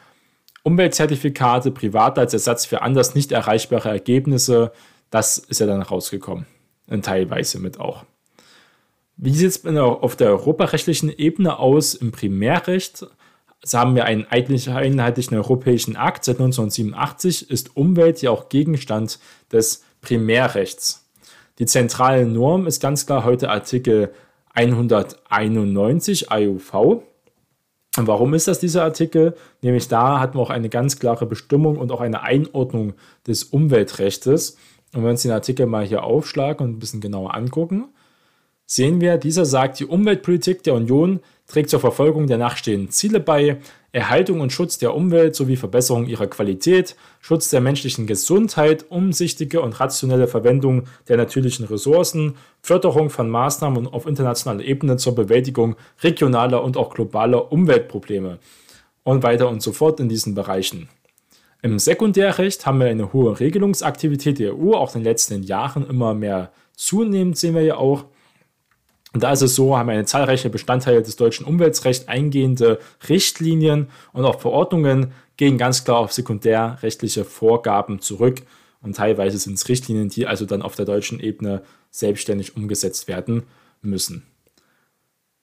Umweltzertifikate, 0.65 1.71
privat 1.71 2.19
als 2.19 2.35
Ersatz 2.35 2.67
für 2.67 2.83
anders 2.83 3.15
nicht 3.15 3.33
erreichbare 3.33 3.89
Ergebnisse, 3.89 4.73
das 5.11 5.39
ist 5.39 5.61
ja 5.61 5.67
dann 5.67 5.81
rausgekommen. 5.81 6.47
Teilweise 7.03 7.59
mit 7.59 7.79
auch. 7.79 8.05
Wie 9.17 9.35
sieht 9.35 9.49
es 9.49 9.67
auf 9.67 10.17
der 10.17 10.31
europarechtlichen 10.31 11.11
Ebene 11.11 11.59
aus 11.59 11.95
im 11.95 12.13
Primärrecht? 12.13 13.07
So 13.65 13.79
haben 13.79 13.97
wir 13.97 14.05
einen 14.05 14.25
einheitlichen 14.27 15.37
europäischen 15.37 15.97
Akt. 15.97 16.25
Seit 16.25 16.37
1987 16.37 17.51
ist 17.51 17.77
Umwelt 17.77 18.23
ja 18.23 18.31
auch 18.31 18.49
Gegenstand 18.49 19.19
des 19.51 19.85
Primärrechts. 20.01 21.11
Die 21.59 21.67
zentrale 21.67 22.25
Norm 22.25 22.67
ist 22.69 22.81
ganz 22.81 23.07
klar 23.07 23.25
heute 23.25 23.51
Artikel 23.51 24.13
191 24.55 26.31
AUV. 26.31 27.03
Und 27.97 28.07
warum 28.07 28.35
ist 28.35 28.47
das 28.47 28.61
dieser 28.61 28.85
Artikel? 28.85 29.35
Nämlich 29.61 29.89
da 29.89 30.21
hat 30.21 30.35
man 30.35 30.45
auch 30.45 30.51
eine 30.51 30.69
ganz 30.69 31.01
klare 31.01 31.27
Bestimmung 31.27 31.77
und 31.79 31.91
auch 31.91 32.01
eine 32.01 32.23
Einordnung 32.23 32.95
des 33.27 33.43
Umweltrechtes. 33.43 34.57
Und 34.93 35.01
wenn 35.01 35.05
wir 35.05 35.11
uns 35.11 35.23
den 35.23 35.33
Artikel 35.33 35.67
mal 35.67 35.85
hier 35.85 36.05
aufschlagen 36.05 36.67
und 36.67 36.77
ein 36.77 36.79
bisschen 36.79 37.01
genauer 37.01 37.35
angucken, 37.35 37.89
sehen 38.67 39.01
wir, 39.01 39.17
dieser 39.17 39.45
sagt, 39.45 39.81
die 39.81 39.87
Umweltpolitik 39.87 40.63
der 40.63 40.75
Union 40.75 41.21
trägt 41.47 41.71
zur 41.71 41.81
Verfolgung 41.81 42.27
der 42.27 42.39
nachstehenden 42.39 42.91
Ziele 42.91 43.21
bei, 43.21 43.59
Erhaltung 43.91 44.43
und 44.43 44.53
Schutz 44.53 44.77
der 44.77 44.95
Umwelt 44.95 45.35
sowie 45.35 45.57
Verbesserung 45.57 46.07
ihrer 46.07 46.27
Qualität, 46.27 46.95
Schutz 47.21 47.49
der 47.49 47.63
menschlichen 47.63 48.07
Gesundheit, 48.07 48.85
umsichtige 48.91 49.63
und 49.63 49.81
rationelle 49.81 50.29
Verwendung 50.29 50.85
der 51.09 51.17
natürlichen 51.17 51.65
Ressourcen, 51.65 52.35
Förderung 52.61 53.09
von 53.09 53.31
Maßnahmen 53.31 53.87
auf 53.87 54.07
internationaler 54.07 54.63
Ebene 54.63 54.99
zur 54.99 55.15
Bewältigung 55.15 55.77
regionaler 56.03 56.63
und 56.63 56.77
auch 56.77 56.93
globaler 56.93 57.51
Umweltprobleme 57.51 58.39
und 59.05 59.23
weiter 59.23 59.49
und 59.49 59.63
so 59.63 59.73
fort 59.73 60.01
in 60.01 60.11
diesen 60.11 60.35
Bereichen. 60.35 60.91
Im 61.61 61.79
Sekundärrecht 61.79 62.67
haben 62.67 62.79
wir 62.79 62.87
eine 62.87 63.13
hohe 63.13 63.41
Regelungsaktivität 63.41 64.39
der 64.39 64.57
EU, 64.57 64.75
auch 64.75 64.95
in 64.95 65.01
den 65.01 65.11
letzten 65.11 65.43
Jahren 65.43 65.89
immer 65.89 66.15
mehr 66.15 66.53
zunehmend 66.77 67.37
sehen 67.37 67.55
wir 67.55 67.63
ja 67.63 67.77
auch. 67.77 68.05
Und 69.13 69.23
da 69.23 69.33
ist 69.33 69.43
es 69.43 69.55
so, 69.55 69.77
haben 69.77 69.89
wir 69.89 69.95
eine 69.95 70.05
zahlreiche 70.05 70.51
Bestandteile 70.51 71.03
des 71.03 71.17
deutschen 71.17 71.47
Umweltrechts 71.47 72.09
eingehende 72.09 72.79
Richtlinien 73.09 73.89
und 74.13 74.25
auch 74.25 74.41
Verordnungen 74.41 75.13
gehen 75.37 75.59
ganz 75.59 75.85
klar 75.85 75.99
auf 75.99 76.13
sekundärrechtliche 76.13 77.25
Vorgaben 77.25 78.01
zurück. 78.01 78.43
Und 78.81 78.97
teilweise 78.97 79.39
sind 79.39 79.55
es 79.55 79.69
Richtlinien, 79.69 80.09
die 80.09 80.27
also 80.27 80.47
dann 80.47 80.63
auf 80.63 80.77
der 80.77 80.85
deutschen 80.85 81.19
Ebene 81.19 81.63
selbstständig 81.91 82.57
umgesetzt 82.57 83.09
werden 83.09 83.45
müssen. 83.83 84.25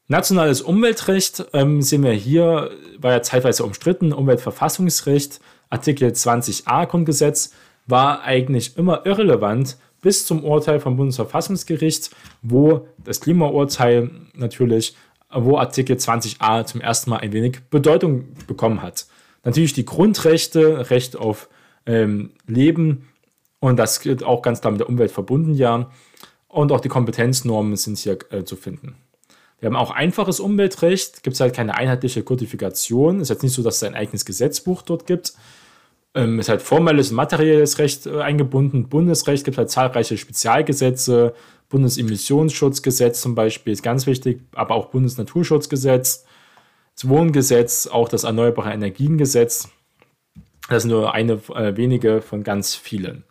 Nationales 0.07 0.61
Umweltrecht 0.61 1.45
ähm, 1.53 1.81
sehen 1.81 2.03
wir 2.03 2.11
hier, 2.11 2.69
war 2.99 3.11
ja 3.11 3.21
zeitweise 3.23 3.65
umstritten. 3.65 4.13
Umweltverfassungsrecht, 4.13 5.39
Artikel 5.69 6.09
20a 6.09 6.85
Grundgesetz, 6.85 7.53
war 7.87 8.23
eigentlich 8.23 8.77
immer 8.77 9.05
irrelevant, 9.05 9.77
bis 10.01 10.25
zum 10.25 10.43
Urteil 10.43 10.79
vom 10.79 10.97
Bundesverfassungsgericht, 10.97 12.11
wo 12.41 12.87
das 13.03 13.21
Klimaurteil 13.21 14.11
natürlich, 14.33 14.95
wo 15.31 15.57
Artikel 15.57 15.95
20a 15.95 16.65
zum 16.65 16.81
ersten 16.81 17.09
Mal 17.09 17.17
ein 17.17 17.33
wenig 17.33 17.59
Bedeutung 17.69 18.25
bekommen 18.47 18.81
hat. 18.81 19.07
Natürlich 19.43 19.73
die 19.73 19.85
Grundrechte, 19.85 20.89
Recht 20.89 21.15
auf 21.15 21.49
ähm, 21.85 22.31
Leben 22.47 23.07
und 23.59 23.77
das 23.77 23.99
gilt 23.99 24.23
auch 24.23 24.41
ganz 24.41 24.61
klar 24.61 24.71
mit 24.71 24.79
der 24.79 24.89
Umwelt 24.89 25.11
verbunden, 25.11 25.55
ja. 25.55 25.89
Und 26.47 26.71
auch 26.71 26.79
die 26.79 26.89
Kompetenznormen 26.89 27.75
sind 27.75 27.97
hier 27.97 28.17
äh, 28.31 28.43
zu 28.43 28.55
finden. 28.55 28.95
Wir 29.59 29.67
haben 29.67 29.75
auch 29.75 29.91
einfaches 29.91 30.39
Umweltrecht, 30.39 31.23
gibt 31.23 31.35
es 31.35 31.39
halt 31.39 31.55
keine 31.55 31.75
einheitliche 31.75 32.23
Kodifikation. 32.23 33.21
Ist 33.21 33.29
jetzt 33.29 33.43
nicht 33.43 33.53
so, 33.53 33.63
dass 33.63 33.77
es 33.77 33.83
ein 33.83 33.95
eigenes 33.95 34.25
Gesetzbuch 34.25 34.81
dort 34.81 35.07
gibt, 35.07 35.33
ähm, 36.13 36.39
ist 36.39 36.49
halt 36.49 36.61
formelles 36.61 37.09
und 37.09 37.17
materielles 37.17 37.77
Recht 37.77 38.05
äh, 38.05 38.21
eingebunden. 38.21 38.89
Bundesrecht 38.89 39.45
gibt 39.45 39.57
halt 39.57 39.69
zahlreiche 39.69 40.17
Spezialgesetze. 40.17 41.33
Bundesemissionsschutzgesetz 41.69 43.21
zum 43.21 43.35
Beispiel 43.35 43.73
ist 43.73 43.83
ganz 43.83 44.05
wichtig, 44.05 44.41
aber 44.53 44.75
auch 44.75 44.87
Bundesnaturschutzgesetz, 44.87 46.25
das 46.95 47.09
Wohngesetz, 47.09 47.87
auch 47.87 48.07
das 48.07 48.23
Erneuerbare 48.23 48.71
Energiengesetz. 48.71 49.69
Das 50.69 50.83
sind 50.83 50.91
nur 50.91 51.13
eine 51.13 51.33
äh, 51.53 51.75
wenige 51.75 52.21
von 52.21 52.43
ganz 52.43 52.75
vielen. 52.75 53.23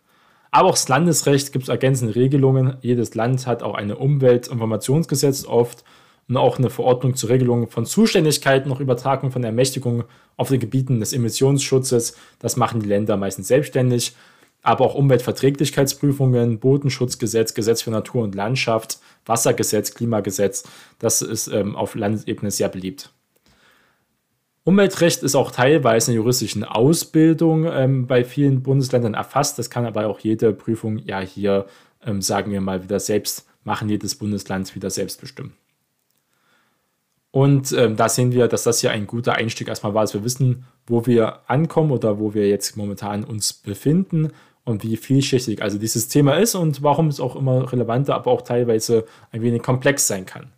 Aber 0.51 0.69
auch 0.69 0.75
das 0.75 0.87
Landesrecht 0.87 1.51
gibt 1.51 1.63
es 1.63 1.69
ergänzende 1.69 2.15
Regelungen. 2.15 2.77
Jedes 2.81 3.15
Land 3.15 3.45
hat 3.47 3.63
auch 3.63 3.75
ein 3.75 3.91
Umweltinformationsgesetz 3.91 5.45
oft 5.45 5.83
und 6.27 6.37
auch 6.37 6.57
eine 6.57 6.69
Verordnung 6.69 7.15
zur 7.15 7.29
Regelung 7.29 7.69
von 7.69 7.85
Zuständigkeiten, 7.85 8.69
noch 8.69 8.79
Übertragung 8.79 9.31
von 9.31 9.43
Ermächtigungen 9.43 10.05
auf 10.37 10.49
den 10.49 10.59
Gebieten 10.59 10.99
des 10.99 11.13
Emissionsschutzes. 11.13 12.17
Das 12.39 12.57
machen 12.57 12.81
die 12.81 12.87
Länder 12.87 13.15
meistens 13.17 13.47
selbstständig. 13.47 14.15
Aber 14.63 14.85
auch 14.85 14.95
Umweltverträglichkeitsprüfungen, 14.95 16.57
Bodenschutzgesetz, 16.57 17.53
Gesetz 17.53 17.83
für 17.83 17.91
Natur 17.91 18.23
und 18.23 18.33
Landschaft, 18.33 18.97
Wassergesetz, 19.27 19.93
Klimagesetz, 19.93 20.63
das 20.97 21.21
ist 21.21 21.47
ähm, 21.49 21.75
auf 21.75 21.93
Landesebene 21.93 22.49
sehr 22.49 22.69
beliebt. 22.69 23.11
Umweltrecht 24.63 25.21
ist 25.21 25.35
auch 25.35 25.51
teilweise 25.51 26.09
in 26.09 26.15
der 26.15 26.23
juristischen 26.23 26.63
Ausbildung 26.63 27.65
ähm, 27.65 28.07
bei 28.07 28.25
vielen 28.25 28.63
Bundesländern 28.63 29.13
erfasst. 29.13 29.59
Das 29.59 29.69
kann 29.69 29.85
aber 29.85 30.07
auch 30.07 30.19
jede 30.19 30.51
Prüfung 30.53 30.97
ja 30.97 31.19
hier, 31.19 31.67
ähm, 32.03 32.23
sagen 32.23 32.51
wir 32.51 32.61
mal, 32.61 32.83
wieder 32.83 32.99
selbst 32.99 33.47
machen, 33.63 33.87
jedes 33.87 34.15
Bundesland 34.15 34.73
wieder 34.73 34.89
selbst 34.89 35.21
bestimmen. 35.21 35.53
Und 37.35 37.73
ähm, 37.73 37.97
da 37.97 38.07
sehen 38.07 38.31
wir, 38.31 38.47
dass 38.47 38.63
das 38.63 38.79
hier 38.79 38.91
ein 38.91 39.07
guter 39.07 39.33
Einstieg 39.33 39.67
erstmal 39.67 39.93
war, 39.93 40.03
dass 40.03 40.13
wir 40.13 40.23
wissen, 40.23 40.63
wo 40.87 41.05
wir 41.05 41.41
ankommen 41.47 41.91
oder 41.91 42.17
wo 42.17 42.33
wir 42.33 42.47
jetzt 42.47 42.77
momentan 42.77 43.25
uns 43.25 43.51
befinden 43.51 44.31
und 44.63 44.85
wie 44.85 44.95
vielschichtig 44.95 45.61
also 45.61 45.77
dieses 45.77 46.07
Thema 46.07 46.35
ist 46.35 46.55
und 46.55 46.81
warum 46.81 47.09
es 47.09 47.19
auch 47.19 47.35
immer 47.35 47.69
relevanter, 47.73 48.15
aber 48.15 48.31
auch 48.31 48.41
teilweise 48.41 49.03
ein 49.33 49.41
wenig 49.41 49.61
komplex 49.63 50.07
sein 50.07 50.25
kann. 50.25 50.53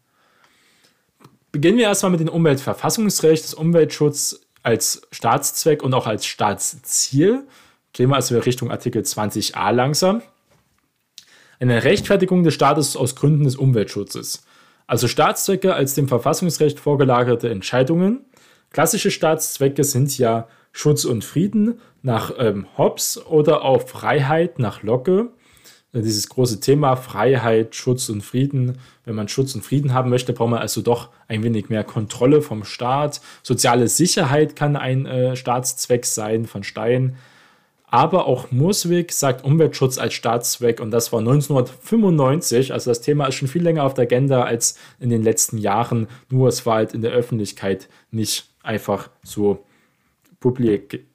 Beginnen 1.51 1.79
wir 1.79 1.86
erstmal 1.86 2.12
mit 2.12 2.19
dem 2.19 2.29
Umweltverfassungsrecht, 2.29 3.43
das 3.43 3.55
Umweltschutz 3.55 4.41
als 4.62 5.01
Staatszweck 5.12 5.81
und 5.81 5.96
auch 5.96 6.05
als 6.05 6.27
Staatsziel. 6.27 7.48
Gehen 7.93 8.10
wir 8.12 8.17
also 8.17 8.38
Richtung 8.38 8.69
Artikel 8.69 9.01
20a 9.01 9.72
langsam. 9.72 10.22
Eine 11.60 11.84
Rechtfertigung 11.84 12.43
des 12.43 12.53
Staates 12.53 12.96
aus 12.96 13.15
Gründen 13.15 13.46
des 13.46 13.55
Umweltschutzes. 13.55 14.43
Also 14.88 15.08
Staatszwecke 15.10 15.74
als 15.74 15.94
dem 15.96 16.08
Verfassungsrecht 16.08 16.79
vorgelagerte 16.79 17.50
Entscheidungen. 17.50 18.25
Klassische 18.72 19.12
Staatszwecke 19.12 19.84
sind 19.84 20.17
ja 20.17 20.48
Schutz 20.72 21.06
und 21.06 21.25
Frieden 21.25 21.79
nach 22.01 22.32
ähm, 22.38 22.67
Hobbes 22.77 23.25
oder 23.25 23.63
auch 23.63 23.82
Freiheit 23.82 24.60
nach 24.60 24.84
Locke. 24.84 25.29
Äh, 25.91 26.01
dieses 26.01 26.29
große 26.29 26.62
Thema 26.62 26.96
Freiheit, 26.96 27.75
Schutz 27.75 28.10
und 28.10 28.22
Frieden. 28.22 28.77
Wenn 29.03 29.15
man 29.15 29.27
Schutz 29.27 29.56
und 29.56 29.65
Frieden 29.65 29.94
haben 29.94 30.10
möchte, 30.10 30.34
braucht 30.34 30.51
man 30.51 30.60
also 30.60 30.82
doch 30.82 31.10
ein 31.27 31.44
wenig 31.44 31.70
mehr 31.70 31.84
Kontrolle 31.84 32.41
vom 32.41 32.63
Staat. 32.63 33.22
Soziale 33.44 33.88
Sicherheit 33.89 34.56
kann 34.56 34.75
ein 34.75 35.06
äh, 35.06 35.36
Staatszweck 35.36 36.06
sein 36.06 36.46
von 36.46 36.63
Stein. 36.63 37.17
Aber 37.89 38.27
auch 38.27 38.51
Muswig 38.51 39.13
sagt 39.13 39.46
Umweltschutz 39.46 39.98
als 39.98 40.13
Staatszweck 40.13 40.82
und 40.82 40.91
das 40.91 41.13
war 41.13 41.20
1995. 41.20 42.74
Also 42.74 42.91
das 42.91 43.00
Thema 43.00 43.27
ist 43.27 43.36
schon 43.36 43.48
viel 43.48 43.63
länger 43.63 43.84
auf 43.84 43.94
der 43.94 44.03
Agenda 44.03 44.44
als 44.44 44.77
in 45.00 45.10
den 45.10 45.24
letzten 45.24 45.58
Jahren. 45.58 46.08
Nur 46.29 46.50
es 46.50 46.65
war 46.65 46.75
halt 46.75 46.94
in 46.94 47.01
der 47.01 47.12
Öffentlichkeit 47.12 47.88
nicht 48.12 48.50
einfach 48.62 49.10
so 49.24 49.63
publik. 50.41 51.06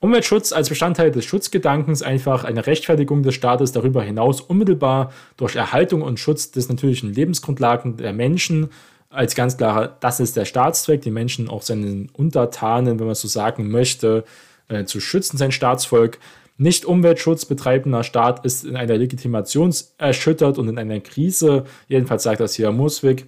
Umweltschutz 0.00 0.52
als 0.52 0.70
Bestandteil 0.70 1.10
des 1.10 1.26
Schutzgedankens 1.26 2.02
einfach 2.02 2.42
eine 2.42 2.66
Rechtfertigung 2.66 3.22
des 3.22 3.34
Staates 3.34 3.70
darüber 3.70 4.02
hinaus 4.02 4.40
unmittelbar 4.40 5.12
durch 5.36 5.56
Erhaltung 5.56 6.02
und 6.02 6.18
Schutz 6.18 6.50
des 6.50 6.68
natürlichen 6.68 7.12
Lebensgrundlagen 7.12 7.98
der 7.98 8.14
Menschen 8.14 8.70
als 9.10 9.34
ganz 9.34 9.58
klarer, 9.58 9.96
das 10.00 10.20
ist 10.20 10.36
der 10.36 10.46
Staatszweck, 10.46 11.02
die 11.02 11.10
Menschen 11.10 11.48
auch 11.48 11.62
seinen 11.62 12.08
Untertanen, 12.14 12.98
wenn 12.98 13.06
man 13.06 13.14
so 13.14 13.28
sagen 13.28 13.70
möchte, 13.70 14.24
äh, 14.72 14.84
zu 14.84 15.00
schützen, 15.00 15.36
sein 15.36 15.52
Staatsvolk. 15.52 16.18
Nicht 16.58 16.84
Umweltschutz 16.84 17.44
betreibender 17.44 18.04
Staat 18.04 18.44
ist 18.44 18.64
in 18.64 18.76
einer 18.76 18.96
Legitimation 18.96 19.74
erschüttert 19.98 20.58
und 20.58 20.68
in 20.68 20.78
einer 20.78 21.00
Krise. 21.00 21.64
Jedenfalls 21.88 22.22
sagt 22.22 22.40
das 22.40 22.54
hier 22.54 22.70
Muswig, 22.72 23.26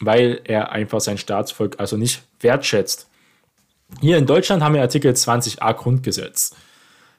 weil 0.00 0.40
er 0.44 0.72
einfach 0.72 1.00
sein 1.00 1.18
Staatsvolk 1.18 1.78
also 1.78 1.96
nicht 1.96 2.22
wertschätzt. 2.40 3.08
Hier 4.00 4.18
in 4.18 4.26
Deutschland 4.26 4.62
haben 4.62 4.74
wir 4.74 4.82
Artikel 4.82 5.12
20a 5.12 5.74
Grundgesetz. 5.74 6.54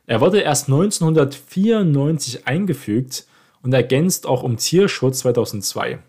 Er 0.07 0.21
wurde 0.21 0.39
erst 0.39 0.67
1994 0.67 2.47
eingefügt 2.47 3.25
und 3.61 3.73
ergänzt 3.73 4.25
auch 4.25 4.43
um 4.43 4.57
Tierschutz 4.57 5.19
2002. 5.19 5.99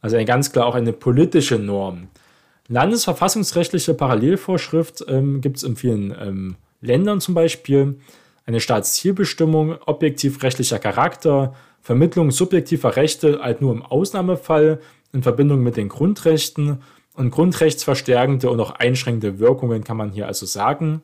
Also 0.00 0.22
ganz 0.24 0.52
klar 0.52 0.66
auch 0.66 0.74
eine 0.74 0.92
politische 0.92 1.58
Norm. 1.58 2.08
Landesverfassungsrechtliche 2.68 3.94
Parallelvorschrift 3.94 5.04
ähm, 5.08 5.40
gibt 5.40 5.58
es 5.58 5.62
in 5.62 5.76
vielen 5.76 6.14
ähm, 6.18 6.56
Ländern 6.82 7.22
zum 7.22 7.34
Beispiel. 7.34 7.98
Eine 8.44 8.60
Staatszielbestimmung, 8.60 9.76
objektiv 9.86 10.42
rechtlicher 10.42 10.78
Charakter, 10.78 11.54
Vermittlung 11.80 12.30
subjektiver 12.30 12.96
Rechte 12.96 13.40
halt 13.42 13.60
nur 13.62 13.72
im 13.72 13.82
Ausnahmefall 13.82 14.80
in 15.12 15.22
Verbindung 15.22 15.62
mit 15.62 15.76
den 15.76 15.88
Grundrechten 15.88 16.82
und 17.14 17.30
grundrechtsverstärkende 17.30 18.50
und 18.50 18.60
auch 18.60 18.72
einschränkende 18.72 19.38
Wirkungen 19.38 19.84
kann 19.84 19.96
man 19.96 20.10
hier 20.10 20.26
also 20.26 20.46
sagen. 20.46 21.02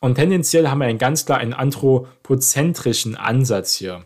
Und 0.00 0.16
tendenziell 0.16 0.68
haben 0.68 0.78
wir 0.78 0.86
einen 0.86 0.98
ganz 0.98 1.24
klar 1.24 1.38
einen 1.38 1.52
anthropozentrischen 1.52 3.16
Ansatz 3.16 3.74
hier. 3.74 4.04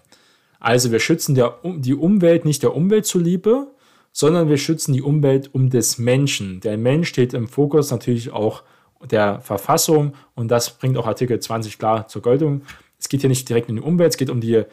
Also 0.60 0.92
wir 0.92 1.00
schützen 1.00 1.34
der, 1.34 1.58
die 1.64 1.94
Umwelt 1.94 2.44
nicht 2.44 2.62
der 2.62 2.74
Umwelt 2.74 3.06
zuliebe, 3.06 3.68
sondern 4.12 4.48
wir 4.48 4.58
schützen 4.58 4.92
die 4.92 5.02
Umwelt 5.02 5.54
um 5.54 5.70
des 5.70 5.98
Menschen. 5.98 6.60
Der 6.60 6.76
Mensch 6.78 7.08
steht 7.08 7.34
im 7.34 7.48
Fokus 7.48 7.90
natürlich 7.90 8.30
auch 8.30 8.62
der 9.04 9.40
Verfassung 9.40 10.14
und 10.34 10.48
das 10.48 10.70
bringt 10.78 10.96
auch 10.96 11.06
Artikel 11.06 11.38
20 11.38 11.78
klar 11.78 12.08
zur 12.08 12.22
Geltung. 12.22 12.62
Es 12.98 13.08
geht 13.08 13.20
hier 13.20 13.30
nicht 13.30 13.48
direkt 13.48 13.68
um 13.68 13.76
die 13.76 13.82
Umwelt, 13.82 14.10
es 14.12 14.16
geht 14.16 14.30
um 14.30 14.40
die 14.40 14.64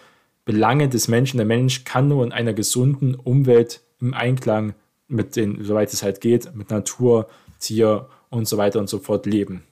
Belange 0.46 0.90
des 0.90 1.08
Menschen. 1.08 1.38
Der 1.38 1.46
Mensch 1.46 1.84
kann 1.84 2.08
nur 2.08 2.24
in 2.24 2.32
einer 2.32 2.54
gesunden 2.54 3.16
Umwelt 3.16 3.82
im 4.00 4.14
Einklang 4.14 4.74
mit 5.08 5.36
den, 5.36 5.64
soweit 5.64 5.94
es 5.94 6.04
halt 6.04 6.22
geht, 6.22 6.54
mit 6.56 6.70
Natur, 6.70 7.28
Tier 7.60 8.08
und 8.30 8.48
so 8.48 8.58
weiter 8.58 8.80
und 8.80 8.90
so 8.90 9.00
fort 9.00 9.26
leben. 9.26 9.64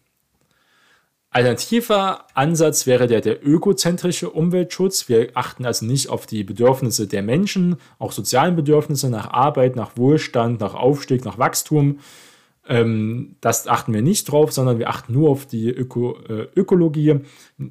Alternativer 1.34 2.26
Ansatz 2.34 2.88
wäre 2.88 3.08
der 3.08 3.22
der 3.22 3.46
ökozentrische 3.46 4.30
Umweltschutz. 4.30 5.08
Wir 5.08 5.30
achten 5.34 5.66
also 5.66 5.86
nicht 5.86 6.10
auf 6.10 6.26
die 6.26 6.44
Bedürfnisse 6.44 7.08
der 7.08 7.24
Menschen, 7.24 7.78
auch 8.00 8.12
sozialen 8.12 8.58
Bedürfnisse 8.58 9.10
nach 9.10 9.32
Arbeit, 9.32 9.78
nach 9.78 9.96
Wohlstand, 9.96 10.60
nach 10.60 10.74
Aufstieg, 10.74 11.24
nach 11.24 11.38
Wachstum. 11.38 12.00
Ähm, 12.68 13.36
das 13.42 13.68
achten 13.68 13.94
wir 13.94 14.02
nicht 14.02 14.32
drauf, 14.32 14.52
sondern 14.52 14.78
wir 14.78 14.90
achten 14.90 15.14
nur 15.14 15.30
auf 15.30 15.46
die 15.46 15.70
Öko, 15.70 16.18
äh, 16.30 16.48
Ökologie. 16.56 17.22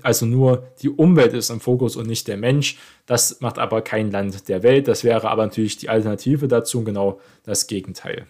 Also 0.02 0.26
nur 0.26 0.64
die 0.82 0.88
Umwelt 0.90 1.32
ist 1.32 1.50
im 1.50 1.60
Fokus 1.60 1.96
und 1.96 2.06
nicht 2.06 2.26
der 2.28 2.36
Mensch. 2.36 2.78
Das 3.06 3.40
macht 3.40 3.58
aber 3.58 3.82
kein 3.82 4.10
Land 4.10 4.48
der 4.48 4.62
Welt. 4.62 4.88
Das 4.88 5.04
wäre 5.04 5.30
aber 5.30 5.44
natürlich 5.44 5.76
die 5.76 5.88
Alternative 5.88 6.48
dazu, 6.48 6.82
genau 6.82 7.20
das 7.44 7.66
Gegenteil. 7.66 8.26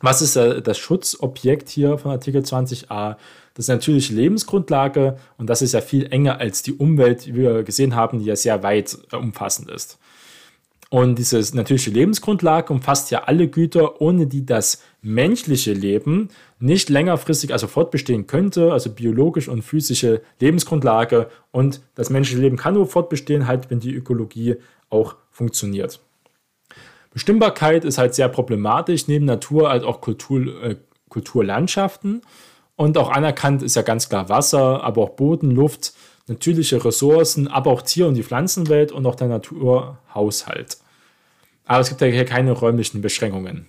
Was 0.00 0.20
ist 0.20 0.36
äh, 0.36 0.60
das 0.60 0.78
Schutzobjekt 0.78 1.68
hier 1.68 1.96
von 1.98 2.10
Artikel 2.10 2.42
20a? 2.42 3.16
Das 3.54 3.64
ist 3.64 3.68
natürlich 3.68 4.10
Lebensgrundlage 4.10 5.16
und 5.38 5.48
das 5.48 5.62
ist 5.62 5.72
ja 5.72 5.80
viel 5.80 6.12
enger 6.12 6.38
als 6.38 6.62
die 6.62 6.74
Umwelt, 6.74 7.26
wie 7.26 7.36
wir 7.36 7.62
gesehen 7.62 7.96
haben, 7.96 8.18
die 8.18 8.26
ja 8.26 8.36
sehr 8.36 8.62
weit 8.62 8.98
äh, 9.10 9.16
umfassend 9.16 9.70
ist. 9.70 9.98
Und 10.96 11.18
diese 11.18 11.38
natürliche 11.54 11.90
Lebensgrundlage 11.90 12.72
umfasst 12.72 13.10
ja 13.10 13.24
alle 13.24 13.48
Güter, 13.48 14.00
ohne 14.00 14.26
die 14.26 14.46
das 14.46 14.82
menschliche 15.02 15.74
Leben 15.74 16.30
nicht 16.58 16.88
längerfristig 16.88 17.52
also 17.52 17.66
fortbestehen 17.66 18.26
könnte, 18.26 18.72
also 18.72 18.88
biologisch 18.88 19.46
und 19.48 19.60
physische 19.60 20.22
Lebensgrundlage. 20.40 21.28
Und 21.50 21.82
das 21.96 22.08
menschliche 22.08 22.40
Leben 22.40 22.56
kann 22.56 22.72
nur 22.72 22.86
fortbestehen, 22.86 23.46
halt, 23.46 23.68
wenn 23.68 23.78
die 23.78 23.94
Ökologie 23.94 24.56
auch 24.88 25.16
funktioniert. 25.30 26.00
Bestimmbarkeit 27.12 27.84
ist 27.84 27.98
halt 27.98 28.14
sehr 28.14 28.30
problematisch, 28.30 29.06
neben 29.06 29.26
Natur 29.26 29.68
halt 29.68 29.84
auch 29.84 30.00
Kultur, 30.00 30.62
äh, 30.62 30.76
Kulturlandschaften. 31.10 32.22
Und 32.74 32.96
auch 32.96 33.10
anerkannt 33.10 33.62
ist 33.62 33.76
ja 33.76 33.82
ganz 33.82 34.08
klar 34.08 34.30
Wasser, 34.30 34.82
aber 34.82 35.02
auch 35.02 35.10
Boden, 35.10 35.50
Luft, 35.50 35.92
natürliche 36.26 36.82
Ressourcen, 36.82 37.48
aber 37.48 37.70
auch 37.70 37.82
Tier- 37.82 38.08
und 38.08 38.14
die 38.14 38.22
Pflanzenwelt 38.22 38.92
und 38.92 39.04
auch 39.04 39.14
der 39.14 39.28
Naturhaushalt. 39.28 40.78
Aber 41.66 41.80
es 41.80 41.88
gibt 41.88 42.00
ja 42.00 42.06
hier 42.06 42.24
keine 42.24 42.52
räumlichen 42.52 43.02
Beschränkungen. 43.02 43.66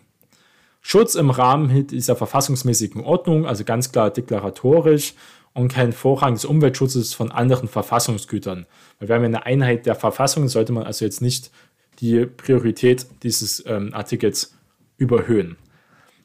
Schutz 0.81 1.15
im 1.15 1.31
Rahmen 1.31 1.87
dieser 1.87 2.15
verfassungsmäßigen 2.15 3.03
Ordnung, 3.03 3.45
also 3.45 3.65
ganz 3.65 3.91
klar 3.91 4.09
deklaratorisch 4.09 5.15
und 5.53 5.73
kein 5.73 5.91
Vorrang 5.91 6.35
des 6.35 6.45
Umweltschutzes 6.45 7.13
von 7.13 7.31
anderen 7.31 7.67
Verfassungsgütern. 7.67 8.67
Weil 8.99 9.09
wir 9.09 9.15
haben 9.15 9.23
ja 9.23 9.27
eine 9.27 9.45
Einheit 9.45 9.85
der 9.85 9.95
Verfassung, 9.95 10.47
sollte 10.47 10.71
man 10.71 10.83
also 10.83 11.03
jetzt 11.03 11.21
nicht 11.21 11.51
die 11.99 12.25
Priorität 12.25 13.07
dieses 13.23 13.65
ähm, 13.65 13.93
Artikels 13.93 14.55
überhöhen. 14.97 15.57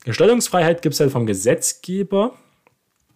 Gestaltungsfreiheit 0.04 0.82
gibt 0.82 0.94
es 0.94 1.00
halt 1.00 1.12
vom 1.12 1.26
Gesetzgeber. 1.26 2.34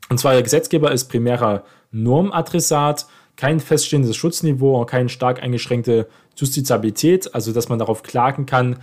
Und 0.09 0.19
zwar 0.19 0.33
der 0.33 0.43
Gesetzgeber 0.43 0.91
ist 0.91 1.09
primärer 1.09 1.65
Normadressat, 1.91 3.07
kein 3.37 3.61
feststehendes 3.61 4.17
Schutzniveau 4.17 4.81
und 4.81 4.87
keine 4.87 5.09
stark 5.09 5.43
eingeschränkte 5.43 6.09
Justiziabilität, 6.37 7.35
also 7.35 7.53
dass 7.53 7.69
man 7.69 7.79
darauf 7.79 8.03
klagen 8.03 8.47
kann, 8.47 8.79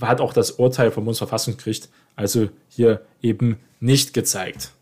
hat 0.00 0.20
auch 0.20 0.32
das 0.32 0.52
Urteil 0.52 0.90
vom 0.90 1.04
Bundesverfassungsgericht 1.04 1.88
also 2.16 2.48
hier 2.68 3.02
eben 3.22 3.58
nicht 3.80 4.12
gezeigt. 4.12 4.72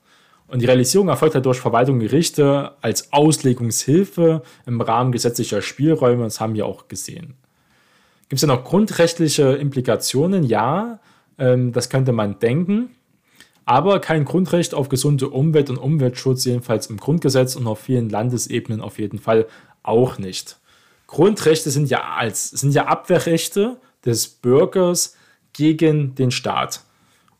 Und 0.48 0.62
die 0.62 0.66
Realisierung 0.66 1.08
erfolgt 1.08 1.34
halt 1.34 1.44
durch 1.44 1.58
Verwaltung 1.58 1.96
und 1.96 2.00
Gerichte 2.00 2.72
als 2.80 3.12
Auslegungshilfe 3.12 4.42
im 4.64 4.80
Rahmen 4.80 5.12
gesetzlicher 5.12 5.60
Spielräume, 5.60 6.24
das 6.24 6.40
haben 6.40 6.54
wir 6.54 6.66
auch 6.66 6.88
gesehen. 6.88 7.34
Gibt 8.28 8.38
es 8.38 8.42
ja 8.42 8.48
noch 8.48 8.64
grundrechtliche 8.64 9.52
Implikationen? 9.52 10.44
Ja, 10.44 11.00
ähm, 11.38 11.72
das 11.72 11.90
könnte 11.90 12.12
man 12.12 12.38
denken. 12.38 12.95
Aber 13.66 14.00
kein 14.00 14.24
Grundrecht 14.24 14.74
auf 14.74 14.88
gesunde 14.88 15.28
Umwelt 15.28 15.68
und 15.70 15.76
Umweltschutz, 15.76 16.44
jedenfalls 16.44 16.86
im 16.86 16.96
Grundgesetz 16.98 17.56
und 17.56 17.66
auf 17.66 17.80
vielen 17.80 18.08
Landesebenen 18.08 18.80
auf 18.80 18.98
jeden 18.98 19.18
Fall 19.18 19.46
auch 19.82 20.18
nicht. 20.18 20.58
Grundrechte 21.08 21.70
sind 21.70 21.90
ja, 21.90 22.14
als, 22.16 22.50
sind 22.50 22.72
ja 22.72 22.86
Abwehrrechte 22.86 23.76
des 24.04 24.28
Bürgers 24.28 25.16
gegen 25.52 26.14
den 26.14 26.30
Staat. 26.30 26.82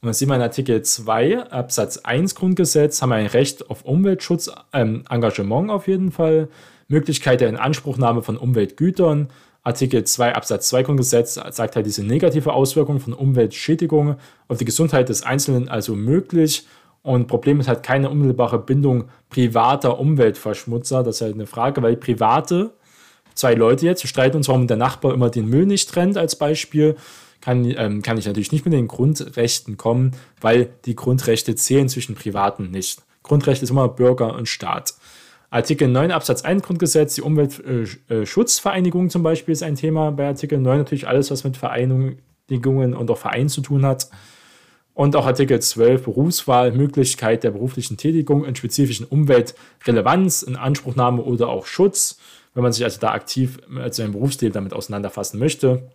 Und 0.01 0.09
das 0.09 0.19
sieht 0.19 0.29
man 0.29 0.41
in 0.41 0.43
Artikel 0.43 0.83
2 0.83 1.51
Absatz 1.51 1.99
1 1.99 2.35
Grundgesetz, 2.35 3.01
haben 3.03 3.11
wir 3.11 3.17
ein 3.17 3.27
Recht 3.27 3.71
auf 3.71 3.85
Umweltschutz, 3.85 4.51
ähm, 4.73 5.05
Engagement 5.09 5.71
auf 5.71 5.87
jeden 5.87 6.11
Fall, 6.11 6.49
Möglichkeit 6.89 7.41
der 7.41 7.49
Inanspruchnahme 7.49 8.23
von 8.23 8.37
Umweltgütern, 8.37 9.29
Artikel 9.67 10.05
2 10.05 10.37
Absatz 10.37 10.69
2 10.69 10.85
Grundgesetz 10.85 11.35
sagt 11.35 11.75
halt 11.75 11.87
diese 11.87 12.05
negative 12.05 12.53
Auswirkung 12.53 13.01
von 13.01 13.13
Umweltschädigungen 13.13 14.15
auf 14.47 14.59
die 14.59 14.65
Gesundheit 14.65 15.09
des 15.09 15.25
Einzelnen 15.25 15.69
also 15.69 15.97
möglich. 15.97 16.67
Und 17.03 17.27
Problem 17.27 17.59
ist 17.59 17.67
halt 17.67 17.83
keine 17.83 18.09
unmittelbare 18.09 18.61
Bindung 18.61 19.09
privater 19.29 19.99
Umweltverschmutzer. 19.99 21.03
Das 21.03 21.17
ist 21.17 21.21
halt 21.23 21.35
eine 21.35 21.49
Frage, 21.49 21.83
weil 21.83 21.97
private, 21.97 22.75
zwei 23.35 23.55
Leute 23.55 23.87
jetzt, 23.87 24.07
streiten 24.07 24.37
uns, 24.37 24.47
warum 24.47 24.69
der 24.69 24.77
Nachbar 24.77 25.13
immer 25.13 25.31
den 25.31 25.49
Müll 25.49 25.67
nicht 25.67 25.91
trennt 25.91 26.17
als 26.17 26.37
Beispiel. 26.37 26.95
Kann, 27.41 27.65
ähm, 27.65 28.03
kann 28.03 28.19
ich 28.19 28.27
natürlich 28.27 28.53
nicht 28.53 28.65
mit 28.65 28.73
den 28.73 28.87
Grundrechten 28.87 29.77
kommen, 29.77 30.13
weil 30.41 30.69
die 30.85 30.95
Grundrechte 30.95 31.57
zählen 31.57 31.89
zwischen 31.89 32.15
Privaten 32.15 32.71
nicht. 32.71 33.03
Grundrecht 33.25 33.63
ist 33.65 33.71
immer 33.71 33.89
Bürger 33.89 34.35
und 34.37 34.49
Staat. 34.49 34.95
Artikel 35.51 35.89
9 35.89 36.11
Absatz 36.11 36.43
1 36.43 36.63
Grundgesetz, 36.63 37.15
die 37.15 37.23
Umweltschutzvereinigung 37.23 39.11
zum 39.11 39.23
Beispiel 39.23 39.53
ist 39.53 39.63
ein 39.63 39.77
Thema 39.77 40.11
bei 40.11 40.27
Artikel 40.27 40.59
9, 40.59 40.79
natürlich 40.79 41.07
alles, 41.07 41.31
was 41.31 41.45
mit 41.45 41.57
Vereinigungen 41.57 42.95
und 42.95 43.11
auch 43.11 43.19
Vereinen 43.19 43.49
zu 43.49 43.61
tun 43.61 43.87
hat. 43.87 44.09
Und 44.93 45.15
auch 45.15 45.27
Artikel 45.27 45.61
12 45.61 46.05
Berufswahl, 46.05 46.73
Möglichkeit 46.73 47.45
der 47.45 47.51
beruflichen 47.51 47.97
Tätigung 47.97 48.45
in 48.45 48.57
spezifischen 48.57 49.07
Umweltrelevanz, 49.07 50.43
in 50.43 50.57
Anspruchnahme 50.57 51.23
oder 51.23 51.49
auch 51.49 51.67
Schutz, 51.67 52.19
wenn 52.55 52.63
man 52.63 52.73
sich 52.73 52.83
also 52.83 52.99
da 52.99 53.13
aktiv 53.13 53.59
mit 53.69 53.95
seinem 53.95 54.13
Berufsleben 54.13 54.55
damit 54.55 54.73
auseinanderfassen 54.73 55.39
möchte. 55.39 55.91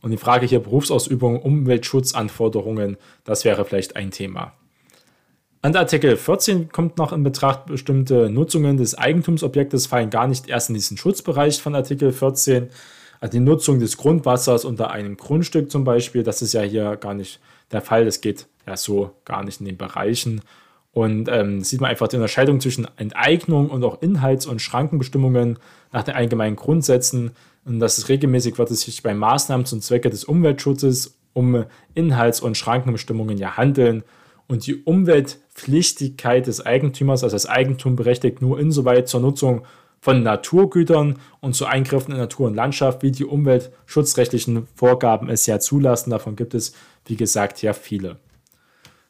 Und 0.00 0.12
die 0.12 0.18
Frage 0.18 0.46
hier 0.46 0.60
Berufsausübung, 0.60 1.42
Umweltschutzanforderungen, 1.42 2.96
das 3.24 3.44
wäre 3.44 3.64
vielleicht 3.64 3.96
ein 3.96 4.12
Thema. 4.12 4.52
An 5.64 5.74
Artikel 5.76 6.18
14 6.18 6.68
kommt 6.68 6.98
noch 6.98 7.14
in 7.14 7.22
Betracht, 7.22 7.64
bestimmte 7.64 8.28
Nutzungen 8.28 8.76
des 8.76 8.98
Eigentumsobjektes 8.98 9.86
fallen 9.86 10.10
gar 10.10 10.26
nicht 10.26 10.46
erst 10.46 10.68
in 10.68 10.74
diesen 10.74 10.98
Schutzbereich 10.98 11.62
von 11.62 11.74
Artikel 11.74 12.12
14. 12.12 12.68
Also 13.18 13.32
die 13.32 13.40
Nutzung 13.40 13.80
des 13.80 13.96
Grundwassers 13.96 14.66
unter 14.66 14.90
einem 14.90 15.16
Grundstück 15.16 15.70
zum 15.70 15.84
Beispiel, 15.84 16.22
das 16.22 16.42
ist 16.42 16.52
ja 16.52 16.60
hier 16.60 16.96
gar 16.96 17.14
nicht 17.14 17.40
der 17.72 17.80
Fall. 17.80 18.04
Das 18.04 18.20
geht 18.20 18.46
ja 18.66 18.76
so 18.76 19.12
gar 19.24 19.42
nicht 19.42 19.60
in 19.60 19.64
den 19.64 19.78
Bereichen. 19.78 20.42
Und 20.92 21.30
ähm, 21.30 21.64
sieht 21.64 21.80
man 21.80 21.88
einfach 21.88 22.08
die 22.08 22.16
Unterscheidung 22.16 22.60
zwischen 22.60 22.86
Enteignung 22.98 23.70
und 23.70 23.84
auch 23.84 24.02
Inhalts- 24.02 24.44
und 24.44 24.60
Schrankenbestimmungen 24.60 25.58
nach 25.92 26.02
den 26.02 26.14
allgemeinen 26.14 26.56
Grundsätzen. 26.56 27.30
Und 27.64 27.80
das 27.80 27.96
ist 27.96 28.10
regelmäßig 28.10 28.58
wird 28.58 28.70
es 28.70 28.82
sich 28.82 29.02
bei 29.02 29.14
Maßnahmen 29.14 29.64
zum 29.64 29.80
Zwecke 29.80 30.10
des 30.10 30.24
Umweltschutzes 30.24 31.16
um 31.32 31.64
Inhalts- 31.94 32.42
und 32.42 32.54
Schrankenbestimmungen 32.54 33.38
ja 33.38 33.56
handeln 33.56 34.04
und 34.46 34.66
die 34.66 34.82
Umweltpflichtigkeit 34.82 36.46
des 36.46 36.64
Eigentümers, 36.64 37.22
also 37.24 37.34
das 37.34 37.46
Eigentum 37.46 37.96
berechtigt 37.96 38.42
nur 38.42 38.58
insoweit 38.58 39.08
zur 39.08 39.20
Nutzung 39.20 39.66
von 40.00 40.22
Naturgütern 40.22 41.18
und 41.40 41.54
zu 41.54 41.64
Eingriffen 41.64 42.12
in 42.12 42.18
Natur 42.18 42.48
und 42.48 42.54
Landschaft, 42.54 43.02
wie 43.02 43.10
die 43.10 43.24
umweltschutzrechtlichen 43.24 44.66
Vorgaben 44.74 45.30
es 45.30 45.46
ja 45.46 45.58
zulassen. 45.58 46.10
Davon 46.10 46.36
gibt 46.36 46.52
es, 46.52 46.74
wie 47.06 47.16
gesagt, 47.16 47.62
ja 47.62 47.72
viele. 47.72 48.18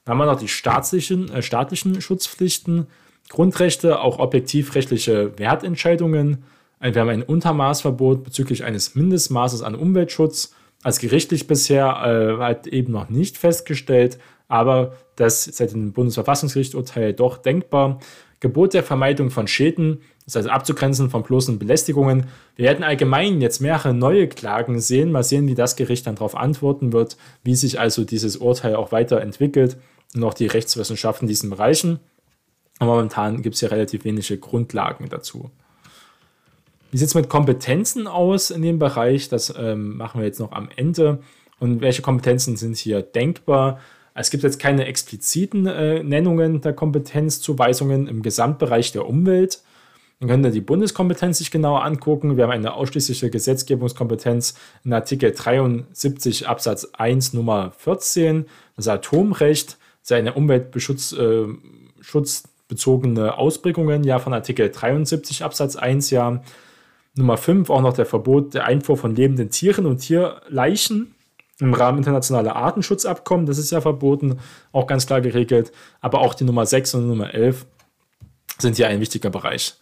Dann 0.05 0.13
haben 0.13 0.19
wir 0.19 0.33
noch 0.33 0.39
die 0.39 0.49
staatlichen, 0.49 1.31
äh, 1.33 1.43
staatlichen 1.43 2.01
Schutzpflichten, 2.01 2.87
Grundrechte, 3.29 4.01
auch 4.01 4.19
objektivrechtliche 4.19 5.37
Wertentscheidungen. 5.39 6.45
Wir 6.79 7.01
haben 7.01 7.09
ein 7.09 7.23
Untermaßverbot 7.23 8.23
bezüglich 8.23 8.65
eines 8.65 8.95
Mindestmaßes 8.95 9.63
an 9.63 9.75
Umweltschutz, 9.75 10.55
als 10.83 10.99
gerichtlich 10.99 11.47
bisher 11.47 11.87
äh, 12.05 12.41
halt 12.41 12.67
eben 12.67 12.93
noch 12.93 13.09
nicht 13.09 13.39
festgestellt, 13.39 14.19
aber 14.49 14.95
das 15.17 15.45
seit 15.45 15.73
dem 15.73 15.93
Bundesverfassungsgerichtsurteil 15.93 17.13
doch 17.13 17.39
denkbar. 17.39 18.01
Gebot 18.41 18.75
der 18.75 18.83
Vermeidung 18.83 19.31
von 19.31 19.47
Schäden, 19.47 20.03
das 20.27 20.37
heißt 20.37 20.49
abzugrenzen 20.49 21.09
von 21.09 21.23
bloßen 21.23 21.59
Belästigungen. 21.59 22.27
Wir 22.57 22.67
werden 22.67 22.85
allgemein 22.85 23.41
jetzt 23.41 23.61
mehrere 23.61 23.95
neue 23.95 24.29
Klagen 24.29 24.81
sehen. 24.81 25.13
Mal 25.13 25.23
sehen, 25.23 25.47
wie 25.49 25.55
das 25.55 25.77
Gericht 25.77 26.07
dann 26.07 26.17
darauf 26.17 26.37
antworten 26.37 26.93
wird, 26.93 27.17
wie 27.43 27.55
sich 27.55 27.81
also 27.81 28.05
dieses 28.05 28.37
Urteil 28.37 28.75
auch 28.77 28.93
weiterentwickelt 28.93 29.79
und 30.15 30.25
auch 30.25 30.35
die 30.35 30.47
Rechtswissenschaft 30.47 31.23
in 31.23 31.29
diesen 31.29 31.51
Bereichen. 31.51 32.01
Aber 32.79 32.93
momentan 32.93 33.43
gibt 33.43 33.55
es 33.55 33.61
ja 33.61 33.69
relativ 33.69 34.05
wenige 34.05 34.37
Grundlagen 34.39 35.09
dazu. 35.09 35.51
Wie 36.91 36.99
sieht 36.99 37.09
es 37.09 37.15
mit 37.15 37.29
Kompetenzen 37.29 38.07
aus 38.07 38.51
in 38.51 38.63
dem 38.63 38.79
Bereich? 38.79 39.29
Das 39.29 39.53
ähm, 39.57 39.97
machen 39.97 40.21
wir 40.21 40.27
jetzt 40.27 40.41
noch 40.41 40.53
am 40.53 40.69
Ende. 40.77 41.21
Und 41.59 41.81
welche 41.81 42.03
Kompetenzen 42.03 42.57
sind 42.57 42.77
hier 42.77 43.03
denkbar? 43.03 43.81
Es 44.15 44.31
gibt 44.31 44.45
jetzt 44.45 44.61
keine 44.61 44.87
expliziten 44.87 45.67
äh, 45.67 46.05
Nennungen 46.05 46.61
der 46.61 46.73
Kompetenzzuweisungen 46.73 48.07
im 48.07 48.23
Gesamtbereich 48.23 48.93
der 48.93 49.09
Umwelt. 49.09 49.61
Man 50.21 50.31
könnte 50.31 50.53
die 50.53 50.61
Bundeskompetenz 50.61 51.39
sich 51.39 51.51
genauer 51.51 51.83
angucken. 51.85 52.37
Wir 52.37 52.45
haben 52.45 52.53
eine 52.53 52.75
ausschließliche 52.75 53.31
Gesetzgebungskompetenz 53.31 54.55
in 54.85 54.93
Artikel 54.93 55.33
73 55.33 56.47
Absatz 56.47 56.85
1 56.93 57.33
Nummer 57.33 57.73
14, 57.77 58.47
das 58.77 58.87
Atomrecht, 58.87 59.79
seine 60.01 60.35
umweltschutzbezogene 60.35 63.27
äh, 63.27 63.31
Ausprägungen 63.31 64.05
ja 64.05 64.21
von 64.21 64.33
Artikel 64.33 64.71
73 64.71 65.43
Absatz 65.43 65.75
1 65.75 66.11
ja. 66.11 66.41
Nummer 67.17 67.37
5 67.37 67.71
auch 67.71 67.81
noch 67.81 67.95
der 67.95 68.07
Verbot 68.07 68.55
der 68.55 68.67
Einfuhr 68.67 68.97
von 68.97 69.15
lebenden 69.15 69.51
Tieren 69.51 69.87
und 69.87 69.99
Tierleichen 69.99 71.15
im 71.61 71.75
Rahmen 71.75 71.99
internationaler 71.99 72.57
Artenschutzabkommen, 72.57 73.47
das 73.47 73.59
ist 73.59 73.71
ja 73.71 73.81
verboten, 73.81 74.39
auch 74.73 74.87
ganz 74.87 75.07
klar 75.07 75.21
geregelt. 75.21 75.73
Aber 76.01 76.21
auch 76.21 76.35
die 76.35 76.45
Nummer 76.45 76.67
6 76.67 76.95
und 76.95 77.09
Nummer 77.09 77.33
11 77.33 77.67
sind 78.59 78.77
hier 78.77 78.89
ein 78.89 79.01
wichtiger 79.01 79.31
Bereich. 79.31 79.75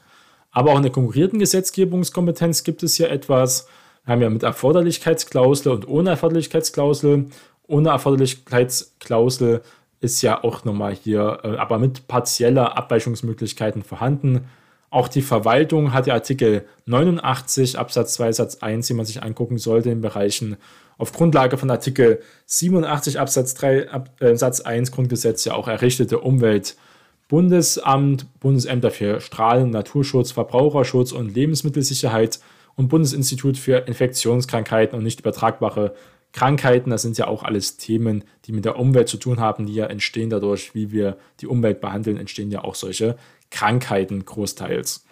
Aber 0.50 0.72
auch 0.72 0.76
in 0.76 0.82
der 0.82 0.92
konkurrierten 0.92 1.38
Gesetzgebungskompetenz 1.38 2.62
gibt 2.62 2.82
es 2.82 2.96
hier 2.96 3.10
etwas. 3.10 3.66
Wir 4.04 4.12
haben 4.12 4.22
ja 4.22 4.30
mit 4.30 4.42
Erforderlichkeitsklausel 4.42 5.72
und 5.72 5.88
ohne 5.88 6.10
Erforderlichkeitsklausel. 6.10 7.26
Ohne 7.66 7.88
Erforderlichkeitsklausel 7.88 9.62
ist 10.00 10.20
ja 10.20 10.42
auch 10.44 10.64
nochmal 10.64 10.94
hier, 10.94 11.38
äh, 11.42 11.56
aber 11.56 11.78
mit 11.78 12.06
partieller 12.08 12.76
Abweichungsmöglichkeiten 12.76 13.82
vorhanden. 13.82 14.48
Auch 14.92 15.08
die 15.08 15.22
Verwaltung 15.22 15.92
hat 15.94 16.06
ja 16.06 16.12
Artikel 16.12 16.66
89 16.84 17.78
Absatz 17.78 18.12
2 18.12 18.32
Satz 18.32 18.56
1, 18.56 18.88
die 18.88 18.92
man 18.92 19.06
sich 19.06 19.22
angucken 19.22 19.56
sollte 19.56 19.88
in 19.88 20.02
Bereichen 20.02 20.58
auf 20.98 21.12
Grundlage 21.12 21.56
von 21.56 21.70
Artikel 21.70 22.20
87 22.44 23.18
Absatz 23.18 23.54
3 23.54 23.88
Ab, 23.88 24.10
äh, 24.20 24.36
Satz 24.36 24.60
1 24.60 24.92
Grundgesetz 24.92 25.46
ja 25.46 25.54
auch 25.54 25.66
errichtete 25.66 26.18
Umweltbundesamt, 26.18 28.26
Bundesämter 28.38 28.90
für 28.90 29.22
Strahlen, 29.22 29.70
Naturschutz, 29.70 30.30
Verbraucherschutz 30.30 31.12
und 31.12 31.34
Lebensmittelsicherheit 31.34 32.40
und 32.74 32.88
Bundesinstitut 32.88 33.56
für 33.56 33.86
Infektionskrankheiten 33.86 34.98
und 34.98 35.04
nicht 35.04 35.20
übertragbare 35.20 35.94
Krankheiten. 36.32 36.90
Das 36.90 37.00
sind 37.00 37.16
ja 37.16 37.28
auch 37.28 37.44
alles 37.44 37.78
Themen, 37.78 38.24
die 38.44 38.52
mit 38.52 38.66
der 38.66 38.78
Umwelt 38.78 39.08
zu 39.08 39.16
tun 39.16 39.40
haben, 39.40 39.64
die 39.64 39.74
ja 39.74 39.86
entstehen 39.86 40.28
dadurch, 40.28 40.74
wie 40.74 40.92
wir 40.92 41.16
die 41.40 41.46
Umwelt 41.46 41.80
behandeln, 41.80 42.18
entstehen 42.18 42.50
ja 42.50 42.62
auch 42.62 42.74
solche 42.74 43.16
Krankheiten 43.52 44.24
großteils 44.24 45.04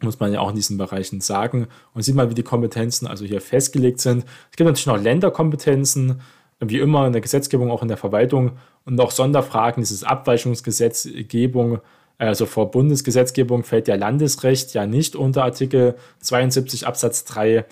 muss 0.00 0.20
man 0.20 0.32
ja 0.32 0.40
auch 0.40 0.50
in 0.50 0.56
diesen 0.56 0.78
Bereichen 0.78 1.20
sagen. 1.20 1.68
Und 1.94 2.02
sieht 2.02 2.14
mal, 2.14 2.30
wie 2.30 2.34
die 2.34 2.42
Kompetenzen 2.42 3.06
also 3.06 3.24
hier 3.24 3.40
festgelegt 3.40 4.00
sind. 4.00 4.24
Es 4.50 4.56
gibt 4.56 4.66
natürlich 4.66 4.86
noch 4.86 5.00
Länderkompetenzen, 5.00 6.20
wie 6.60 6.78
immer 6.78 7.06
in 7.06 7.12
der 7.12 7.22
Gesetzgebung, 7.22 7.70
auch 7.70 7.82
in 7.82 7.88
der 7.88 7.96
Verwaltung 7.96 8.52
und 8.84 9.00
auch 9.00 9.10
Sonderfragen, 9.10 9.82
dieses 9.82 10.04
Abweichungsgesetzgebung, 10.04 11.80
also 12.18 12.46
vor 12.46 12.70
Bundesgesetzgebung 12.70 13.64
fällt 13.64 13.88
ja 13.88 13.96
Landesrecht 13.96 14.74
ja 14.74 14.86
nicht 14.86 15.16
unter 15.16 15.42
Artikel 15.42 15.96
72 16.20 16.86
Absatz 16.86 17.24
3. 17.24 17.64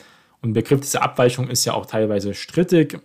Und 0.42 0.54
der 0.54 0.62
Begriff 0.62 0.80
dieser 0.80 1.02
Abweichung 1.02 1.48
ist 1.48 1.64
ja 1.64 1.74
auch 1.74 1.86
teilweise 1.86 2.34
strittig, 2.34 2.98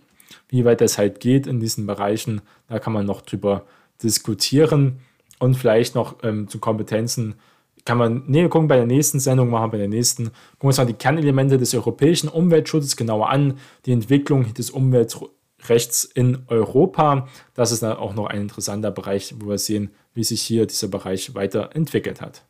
wie 0.48 0.64
weit 0.64 0.80
das 0.80 0.98
halt 0.98 1.20
geht 1.20 1.46
in 1.46 1.60
diesen 1.60 1.86
Bereichen. 1.86 2.40
Da 2.68 2.80
kann 2.80 2.92
man 2.92 3.06
noch 3.06 3.20
drüber 3.20 3.64
diskutieren 4.02 4.98
und 5.38 5.54
vielleicht 5.54 5.94
noch 5.94 6.16
ähm, 6.22 6.48
zu 6.48 6.58
Kompetenzen 6.58 7.36
kann 7.86 7.98
man, 7.98 8.24
nee, 8.26 8.46
gucken 8.48 8.68
bei 8.68 8.76
der 8.76 8.86
nächsten 8.86 9.20
Sendung, 9.20 9.48
machen 9.48 9.70
bei 9.70 9.78
der 9.78 9.88
nächsten, 9.88 10.24
gucken 10.24 10.62
wir 10.62 10.66
uns 10.68 10.78
mal 10.78 10.86
die 10.86 10.94
Kernelemente 10.94 11.56
des 11.56 11.72
europäischen 11.74 12.28
Umweltschutzes 12.28 12.96
genauer 12.96 13.30
an, 13.30 13.58
die 13.86 13.92
Entwicklung 13.92 14.52
des 14.52 14.70
Umweltrechts 14.70 16.04
in 16.04 16.42
Europa. 16.48 17.28
Das 17.54 17.70
ist 17.70 17.82
dann 17.82 17.96
auch 17.96 18.14
noch 18.14 18.26
ein 18.26 18.42
interessanter 18.42 18.90
Bereich, 18.90 19.34
wo 19.38 19.48
wir 19.48 19.58
sehen, 19.58 19.90
wie 20.14 20.24
sich 20.24 20.42
hier 20.42 20.66
dieser 20.66 20.88
Bereich 20.88 21.34
weiterentwickelt 21.34 22.20
hat. 22.20 22.44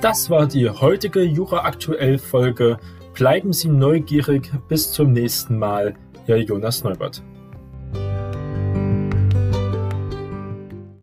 Das 0.00 0.30
war 0.30 0.46
die 0.46 0.70
heutige 0.70 1.22
Jura 1.22 1.64
Aktuell 1.64 2.18
Folge. 2.18 2.78
Bleiben 3.14 3.52
Sie 3.52 3.68
neugierig. 3.68 4.48
Bis 4.68 4.92
zum 4.92 5.12
nächsten 5.12 5.58
Mal. 5.58 5.96
Ihr 6.28 6.40
Jonas 6.40 6.84
Neubert. 6.84 7.20